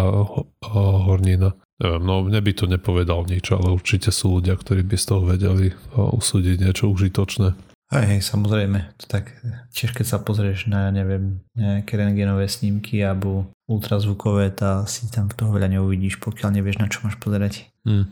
hornina. 0.71 1.59
Neviem, 1.77 2.03
no 2.09 2.25
mne 2.25 2.41
by 2.41 2.53
to 2.57 2.65
nepovedal 2.71 3.29
nič, 3.29 3.53
ale 3.53 3.69
určite 3.75 4.09
sú 4.09 4.41
ľudia, 4.41 4.57
ktorí 4.57 4.81
by 4.87 4.97
z 4.97 5.07
toho 5.13 5.23
vedeli 5.29 5.77
usúdiť 5.93 6.57
niečo 6.63 6.89
užitočné. 6.89 7.53
Hej, 7.93 8.07
hej, 8.17 8.21
samozrejme. 8.25 8.97
To 8.99 9.05
tak 9.07 9.31
tiež 9.71 9.95
keď 9.95 10.07
sa 10.09 10.19
pozrieš 10.19 10.67
na, 10.67 10.91
neviem, 10.91 11.45
nejaké 11.55 11.95
rengenové 12.01 12.49
snímky 12.51 13.05
alebo 13.05 13.47
ultrazvukové, 13.67 14.55
tá 14.55 14.87
si 14.87 15.11
tam 15.11 15.27
toho 15.31 15.51
veľa 15.51 15.79
neuvidíš, 15.79 16.23
pokiaľ 16.23 16.51
nevieš, 16.59 16.79
na 16.79 16.87
čo 16.87 17.03
máš 17.03 17.19
pozerať. 17.19 17.67
Hmm. 17.83 18.11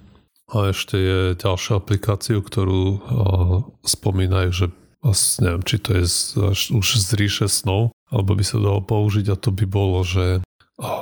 A 0.53 0.75
ešte 0.75 1.01
je 1.01 1.21
ďalšia 1.41 1.81
aplikáciu, 1.81 2.45
ktorú 2.45 2.83
o, 2.85 2.99
spomínajú, 3.87 4.51
že 4.53 4.67
neviem, 5.41 5.65
či 5.65 5.77
to 5.81 5.97
je 5.97 6.05
z, 6.05 6.21
už 6.69 6.87
z 7.01 7.09
ríše 7.17 7.47
snov, 7.49 7.97
alebo 8.13 8.37
by 8.37 8.45
sa 8.45 8.61
dalo 8.61 8.85
použiť 8.85 9.33
a 9.33 9.41
to 9.41 9.55
by 9.55 9.65
bolo, 9.65 10.05
že 10.05 10.45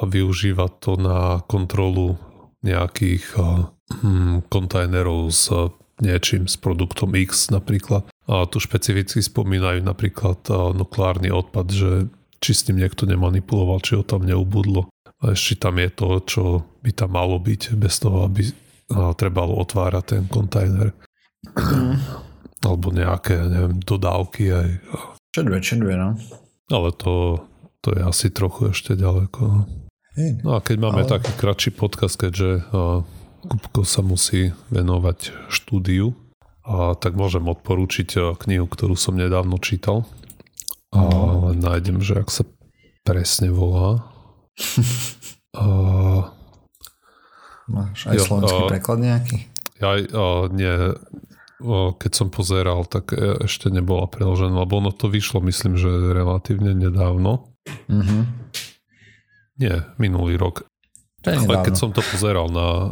využíva 0.04 0.68
to 0.78 1.00
na 1.00 1.40
kontrolu 1.48 2.20
nejakých 2.62 3.24
hm, 3.34 4.46
kontajnerov 4.46 5.32
s 5.32 5.50
niečím, 6.02 6.50
s 6.50 6.58
produktom 6.58 7.14
X 7.14 7.50
napríklad. 7.50 8.06
A 8.26 8.46
tu 8.46 8.58
špecificky 8.62 9.22
spomínajú 9.22 9.82
napríklad 9.82 10.46
nukleárny 10.50 11.30
odpad, 11.30 11.66
že 11.70 11.90
či 12.42 12.50
s 12.52 12.66
ním 12.66 12.82
niekto 12.82 13.06
nemanipuloval, 13.06 13.78
či 13.78 13.94
ho 13.94 14.02
tam 14.02 14.26
neubudlo. 14.26 14.90
A 15.22 15.38
ešte 15.38 15.62
tam 15.62 15.78
je 15.78 15.90
to, 15.94 16.08
čo 16.26 16.42
by 16.82 16.90
tam 16.90 17.14
malo 17.14 17.38
byť, 17.38 17.78
bez 17.78 18.02
toho, 18.02 18.26
aby 18.26 18.42
trebalo 19.14 19.54
otvárať 19.62 20.04
ten 20.18 20.24
kontajner. 20.26 20.90
Mm. 21.54 22.02
Alebo 22.66 22.94
nejaké, 22.94 23.38
neviem, 23.46 23.78
dodávky 23.82 24.50
aj. 24.50 24.68
Čo 25.34 25.40
dve, 25.46 25.58
čo 25.58 25.74
dve, 25.78 25.98
no. 25.98 26.14
Ale 26.70 26.94
to, 26.94 27.42
to 27.82 27.90
je 27.90 28.02
asi 28.02 28.30
trochu 28.30 28.70
ešte 28.70 28.94
ďaleko. 28.94 29.40
No. 29.42 29.60
No 30.46 30.50
a 30.54 30.62
keď 30.62 30.76
máme 30.78 31.02
ale... 31.02 31.10
taký 31.10 31.32
kratší 31.34 31.74
podcast, 31.74 32.20
keďže 32.20 32.68
Kupko 33.42 33.82
sa 33.82 34.04
musí 34.06 34.54
venovať 34.70 35.50
štúdiu, 35.50 36.14
a 36.62 36.94
tak 36.94 37.18
môžem 37.18 37.42
odporučiť 37.42 38.38
knihu, 38.38 38.70
ktorú 38.70 38.94
som 38.94 39.18
nedávno 39.18 39.58
čítal. 39.58 40.06
A 40.92 41.00
len 41.48 41.58
nájdem, 41.58 42.04
že 42.04 42.20
ak 42.20 42.28
sa 42.28 42.44
presne 43.02 43.48
volá. 43.48 44.04
a... 45.56 45.64
Máš 47.72 48.12
aj 48.12 48.16
jo, 48.20 48.24
slovenský 48.28 48.60
a... 48.60 48.68
preklad 48.68 48.98
nejaký? 49.00 49.38
Ja, 49.80 49.96
a, 49.96 50.24
nie, 50.52 50.74
keď 51.96 52.12
som 52.12 52.28
pozeral, 52.28 52.84
tak 52.84 53.16
e, 53.16 53.48
ešte 53.48 53.72
nebola 53.72 54.06
preložená, 54.06 54.62
lebo 54.62 54.78
ono 54.84 54.92
to 54.92 55.08
vyšlo, 55.08 55.40
myslím, 55.48 55.80
že 55.80 55.88
relatívne 56.12 56.76
nedávno. 56.76 57.50
Mm-hmm. 57.88 58.22
Nie, 59.62 59.88
minulý 59.96 60.36
rok. 60.36 60.68
Ale 61.22 61.62
keď 61.62 61.74
som 61.78 61.94
to 61.94 62.02
pozeral 62.02 62.50
na 62.50 62.66
uh, 62.66 62.90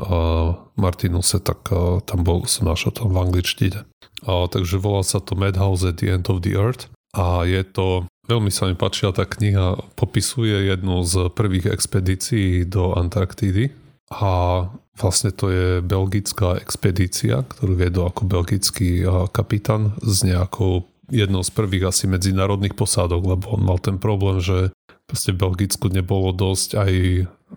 Martinuse, 0.78 1.42
tak 1.42 1.66
uh, 1.74 1.98
tam 1.98 2.22
bol, 2.22 2.46
som 2.46 2.70
našiel 2.70 2.94
tam 2.94 3.10
v 3.10 3.26
angličtine. 3.26 3.82
Uh, 4.22 4.46
takže 4.46 4.78
volá 4.78 5.02
sa 5.02 5.18
to 5.18 5.34
Madhouse 5.34 5.82
at 5.82 5.98
the 5.98 6.14
End 6.14 6.30
of 6.30 6.46
the 6.46 6.54
Earth 6.54 6.86
a 7.16 7.42
je 7.42 7.62
to, 7.66 8.06
veľmi 8.30 8.54
sa 8.54 8.70
mi 8.70 8.78
páčila 8.78 9.10
tá 9.10 9.26
kniha, 9.26 9.78
popisuje 9.98 10.70
jednu 10.70 11.02
z 11.02 11.30
prvých 11.34 11.70
expedícií 11.74 12.66
do 12.66 12.94
Antarktídy. 12.94 13.74
A 14.10 14.66
vlastne 14.98 15.30
to 15.30 15.50
je 15.54 15.66
belgická 15.86 16.58
expedícia, 16.58 17.46
ktorú 17.46 17.78
viedol 17.78 18.10
ako 18.10 18.26
belgický 18.26 19.06
kapitán 19.30 19.94
s 20.02 20.26
nejakou 20.26 20.86
jednou 21.10 21.42
z 21.46 21.50
prvých 21.54 21.90
asi 21.94 22.10
medzinárodných 22.10 22.74
posádok, 22.74 23.22
lebo 23.22 23.54
on 23.54 23.62
mal 23.66 23.78
ten 23.78 23.98
problém, 24.02 24.42
že 24.42 24.74
proste 25.06 25.34
v 25.34 25.42
Belgicku 25.42 25.90
nebolo 25.90 26.30
dosť 26.30 26.70
aj 26.78 26.92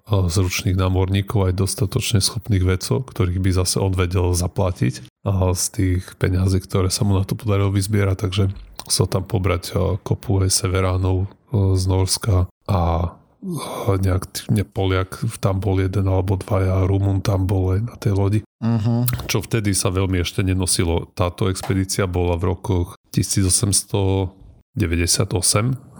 zručných 0.09 0.73
námorníkov, 0.73 1.53
aj 1.53 1.61
dostatočne 1.61 2.17
schopných 2.17 2.65
vedcov, 2.65 3.05
ktorých 3.13 3.37
by 3.37 3.51
zase 3.53 3.77
on 3.77 3.93
vedel 3.93 4.33
zaplatiť 4.33 5.05
z 5.53 5.63
tých 5.69 6.17
peňazí, 6.17 6.65
ktoré 6.65 6.89
sa 6.89 7.05
mu 7.05 7.13
na 7.13 7.25
to 7.25 7.37
podarilo 7.37 7.69
vyzbierať, 7.69 8.17
takže 8.17 8.43
sa 8.87 9.07
tam 9.07 9.23
pobrať 9.27 9.75
kopu 10.01 10.43
aj 10.43 10.51
severánov 10.51 11.27
z 11.53 11.83
Norska 11.85 12.49
a 12.67 12.81
nejak 13.99 14.47
ne, 14.55 14.63
Poliak 14.63 15.19
tam 15.43 15.59
bol 15.59 15.83
jeden 15.83 16.07
alebo 16.07 16.39
dva 16.39 16.63
a 16.63 16.87
Rumun 16.87 17.19
tam 17.19 17.43
bol 17.43 17.75
aj 17.75 17.79
na 17.83 17.95
tej 17.99 18.13
lodi. 18.15 18.39
Uh-huh. 18.63 19.03
Čo 19.27 19.43
vtedy 19.43 19.75
sa 19.75 19.91
veľmi 19.91 20.23
ešte 20.23 20.39
nenosilo. 20.47 21.11
Táto 21.11 21.51
expedícia 21.51 22.07
bola 22.07 22.39
v 22.39 22.55
rokoch 22.55 22.95
1898 23.11 24.79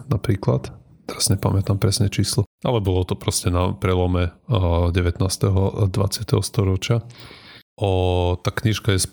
napríklad 0.08 0.72
teraz 1.04 1.28
nepamätám 1.28 1.78
presne 1.80 2.08
číslo, 2.08 2.48
ale 2.63 2.80
bolo 2.80 3.04
to 3.04 3.19
proste 3.19 3.52
na 3.52 3.76
prelome 3.76 4.32
19. 4.50 5.19
a 5.19 5.86
20. 5.91 5.91
storočia. 6.39 7.04
O, 7.76 8.38
tá 8.39 8.54
knižka 8.54 8.96
je 8.96 9.10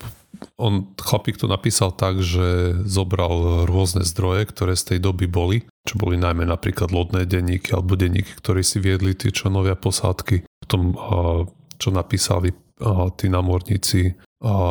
on, 0.61 0.92
chlapík 0.96 1.40
to 1.40 1.48
napísal 1.48 1.92
tak, 1.92 2.20
že 2.24 2.76
zobral 2.87 3.64
rôzne 3.66 4.05
zdroje, 4.05 4.48
ktoré 4.48 4.76
z 4.76 4.94
tej 4.94 4.98
doby 5.05 5.26
boli, 5.31 5.64
čo 5.85 5.96
boli 5.96 6.20
najmä 6.20 6.44
napríklad 6.44 6.92
lodné 6.92 7.24
denníky 7.24 7.72
alebo 7.72 7.96
denníky, 7.96 8.37
ktoré 8.38 8.61
si 8.61 8.79
viedli 8.79 9.16
tí 9.16 9.33
členovia 9.33 9.74
posádky. 9.74 10.44
Potom, 10.62 10.94
čo 11.81 11.88
napísali 11.92 12.53
tí 13.16 13.26
námorníci 13.29 14.16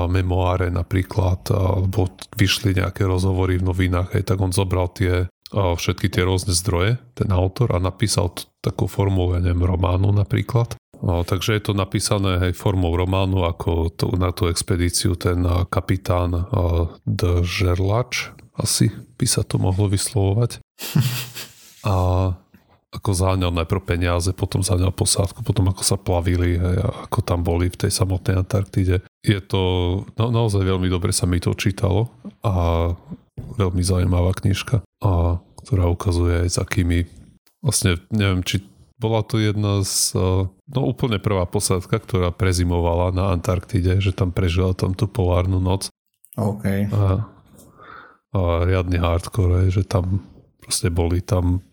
memoáre 0.10 0.74
napríklad, 0.74 1.54
alebo 1.54 2.10
vyšli 2.34 2.74
nejaké 2.78 3.06
rozhovory 3.06 3.62
v 3.62 3.70
novinách, 3.70 4.18
aj 4.18 4.24
tak 4.34 4.38
on 4.42 4.50
zobral 4.50 4.90
tie 4.90 5.30
všetky 5.50 6.14
tie 6.14 6.22
rôzne 6.26 6.54
zdroje, 6.54 7.02
ten 7.18 7.30
autor, 7.34 7.74
a 7.74 7.82
napísal 7.82 8.30
takú 8.62 8.86
formou, 8.86 9.34
ja 9.34 9.42
neviem, 9.42 9.66
románu 9.66 10.14
napríklad. 10.14 10.78
No, 11.00 11.24
takže 11.24 11.56
je 11.56 11.64
to 11.64 11.74
napísané 11.76 12.52
aj 12.52 12.60
formou 12.60 12.92
románu, 12.92 13.48
ako 13.48 13.88
to, 13.96 14.12
na 14.20 14.36
tú 14.36 14.52
expedíciu 14.52 15.16
ten 15.16 15.48
kapitán 15.72 16.36
uh, 16.36 16.92
de 17.08 17.40
Žerlač, 17.40 18.36
asi 18.60 18.92
by 19.16 19.26
sa 19.26 19.48
to 19.48 19.56
mohlo 19.60 19.88
vyslovovať. 19.88 20.60
A 21.88 21.96
ako 22.90 23.12
záňal 23.14 23.54
najprv 23.54 23.86
peniaze, 23.86 24.34
potom 24.34 24.66
záňal 24.66 24.90
posádku, 24.90 25.46
potom 25.46 25.70
ako 25.70 25.84
sa 25.86 25.96
plavili, 25.96 26.58
hej, 26.58 26.78
ako 26.82 27.22
tam 27.22 27.46
boli 27.46 27.70
v 27.70 27.80
tej 27.86 27.92
samotnej 27.94 28.42
Antarktide. 28.42 29.06
Je 29.22 29.40
to, 29.46 29.62
no, 30.18 30.26
naozaj 30.34 30.66
veľmi 30.66 30.90
dobre 30.90 31.14
sa 31.14 31.30
mi 31.30 31.38
to 31.38 31.54
čítalo 31.54 32.10
a 32.42 32.90
veľmi 33.38 33.86
zaujímavá 33.86 34.34
knižka, 34.42 34.82
a 35.06 35.38
ktorá 35.64 35.86
ukazuje 35.86 36.44
aj 36.44 36.50
s 36.50 36.58
akými, 36.58 37.06
vlastne 37.62 38.02
neviem, 38.10 38.42
či 38.42 38.66
bola 39.00 39.24
to 39.24 39.40
jedna 39.40 39.82
z, 39.82 40.14
no 40.68 40.80
úplne 40.84 41.18
prvá 41.24 41.48
posádka, 41.48 42.04
ktorá 42.04 42.30
prezimovala 42.36 43.16
na 43.16 43.32
Antarktide, 43.32 44.04
že 44.04 44.12
tam 44.12 44.36
prežila 44.36 44.76
tam 44.76 44.92
tú 44.92 45.08
polárnu 45.08 45.64
noc. 45.64 45.88
OK. 46.36 46.92
A, 46.92 47.26
a 48.36 48.40
riadny 48.68 49.00
hardcore, 49.00 49.72
že 49.72 49.88
tam 49.88 50.28
proste 50.60 50.92
boli 50.92 51.24
tam 51.24 51.64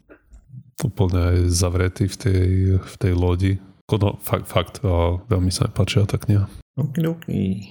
úplne 0.81 1.35
aj 1.35 1.39
zavretí 1.51 2.07
v 2.07 2.17
tej, 2.17 2.45
v 2.79 2.95
tej 2.97 3.13
lodi 3.13 3.59
No, 3.87 4.19
fakt, 4.19 4.51
fakt, 4.51 4.75
a 4.83 5.23
veľmi 5.31 5.55
sa 5.55 5.71
mi 5.71 5.73
páčila 5.73 6.11
tá 6.11 6.19
kniha. 6.19 6.51
Okidoki. 6.75 7.71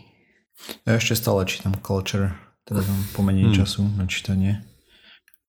Ja 0.87 0.95
ešte 0.95 1.19
stále 1.19 1.43
čítam 1.43 1.75
Culture, 1.83 2.31
teraz 2.63 2.87
mám 2.87 3.03
pomenej 3.11 3.51
hmm. 3.51 3.57
času 3.59 3.83
na 3.99 4.07
čítanie. 4.07 4.63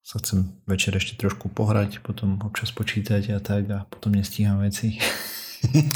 Sa 0.07 0.23
chcem 0.23 0.55
večer 0.63 0.95
ešte 0.95 1.19
trošku 1.19 1.51
pohrať, 1.51 1.99
potom 1.99 2.39
občas 2.39 2.71
počítať 2.71 3.27
a 3.35 3.43
tak 3.43 3.67
a 3.67 3.83
potom 3.91 4.15
nestíham 4.15 4.55
veci. 4.63 4.95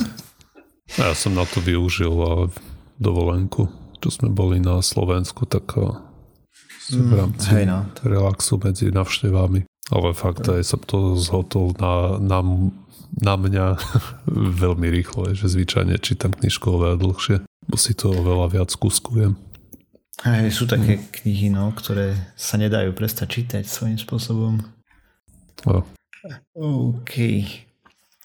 ja 0.99 1.15
som 1.15 1.31
na 1.31 1.47
to 1.47 1.63
využil 1.63 2.11
dovolenku, 2.99 3.71
čo 4.03 4.11
sme 4.11 4.27
boli 4.27 4.59
na 4.59 4.83
Slovensku, 4.83 5.47
tak 5.47 5.79
v 6.91 7.11
rámci 7.15 7.47
mm, 7.47 7.55
hej 7.55 7.65
no. 7.71 7.87
relaxu 8.03 8.59
medzi 8.59 8.91
navštevami. 8.91 9.63
Ale 9.95 10.11
fakt 10.11 10.43
aj 10.43 10.59
som 10.67 10.83
to 10.83 11.15
zhotol 11.15 11.71
na, 11.79 12.19
na, 12.19 12.43
na 13.15 13.39
mňa 13.39 13.79
veľmi 14.59 14.91
rýchlo, 14.91 15.31
že 15.31 15.47
zvyčajne 15.47 15.95
čítam 16.03 16.35
knižku 16.35 16.67
oveľa 16.67 16.99
dlhšie, 16.99 17.35
bo 17.47 17.79
si 17.79 17.95
to 17.95 18.11
oveľa 18.11 18.59
viac 18.59 18.75
skúskujem. 18.75 19.39
Hej, 20.21 20.53
sú 20.53 20.69
také 20.69 21.01
knihy, 21.01 21.49
no, 21.49 21.73
ktoré 21.73 22.13
sa 22.37 22.61
nedajú 22.61 22.93
prestať 22.93 23.41
čítať 23.41 23.63
svojím 23.65 23.97
spôsobom. 23.97 24.61
No. 25.65 25.81
OK. 26.53 27.13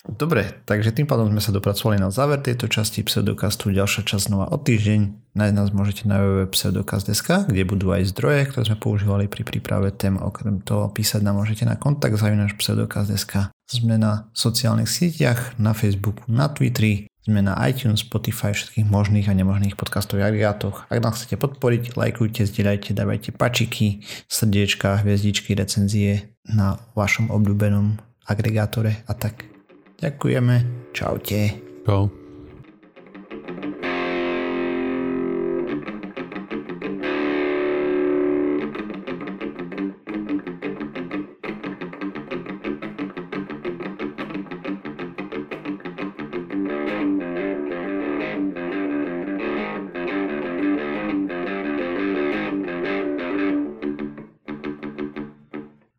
Dobre, 0.07 0.63
takže 0.63 0.95
tým 0.95 1.11
pádom 1.11 1.27
sme 1.27 1.43
sa 1.43 1.51
dopracovali 1.51 1.99
na 1.99 2.15
záver 2.15 2.39
tejto 2.39 2.71
časti 2.71 3.03
pseudokastu. 3.03 3.75
Ďalšia 3.75 4.07
časť 4.07 4.31
znova 4.31 4.47
o 4.55 4.61
týždeň. 4.61 5.35
Nájsť 5.35 5.55
nás 5.59 5.75
môžete 5.75 6.07
na 6.07 6.23
www.pseudokast.sk, 6.23 7.51
kde 7.51 7.67
budú 7.67 7.91
aj 7.91 8.15
zdroje, 8.15 8.47
ktoré 8.55 8.63
sme 8.71 8.79
používali 8.79 9.27
pri 9.27 9.43
príprave 9.43 9.91
tém. 9.91 10.15
Okrem 10.15 10.63
toho 10.63 10.95
písať 10.95 11.27
nám 11.27 11.43
môžete 11.43 11.67
na 11.67 11.75
kontakt 11.75 12.15
zavinač 12.23 12.55
pseudokast.sk. 12.55 13.51
Sme 13.67 13.99
na 13.99 14.31
sociálnych 14.31 14.87
sieťach, 14.87 15.59
na 15.59 15.75
Facebooku, 15.75 16.23
na 16.31 16.47
Twitteri, 16.55 17.11
sme 17.27 17.43
na 17.43 17.59
iTunes, 17.67 18.07
Spotify, 18.07 18.55
všetkých 18.55 18.87
možných 18.87 19.27
a 19.27 19.35
nemožných 19.35 19.75
podcastových 19.75 20.31
agregátoch. 20.31 20.87
Ak 20.87 21.03
nás 21.03 21.19
chcete 21.19 21.43
podporiť, 21.43 21.99
lajkujte, 21.99 22.47
zdieľajte, 22.47 22.95
dávajte 22.95 23.35
pačiky, 23.35 24.07
srdiečka, 24.31 25.03
hviezdičky, 25.03 25.59
recenzie 25.59 26.39
na 26.47 26.79
vašom 26.95 27.35
obľúbenom 27.35 27.99
agregátore 28.31 29.03
a 29.11 29.13
tak. 29.19 29.51
Ďakujeme. 29.99 30.55
Čaute. 30.95 31.59
Čau. 31.83 32.26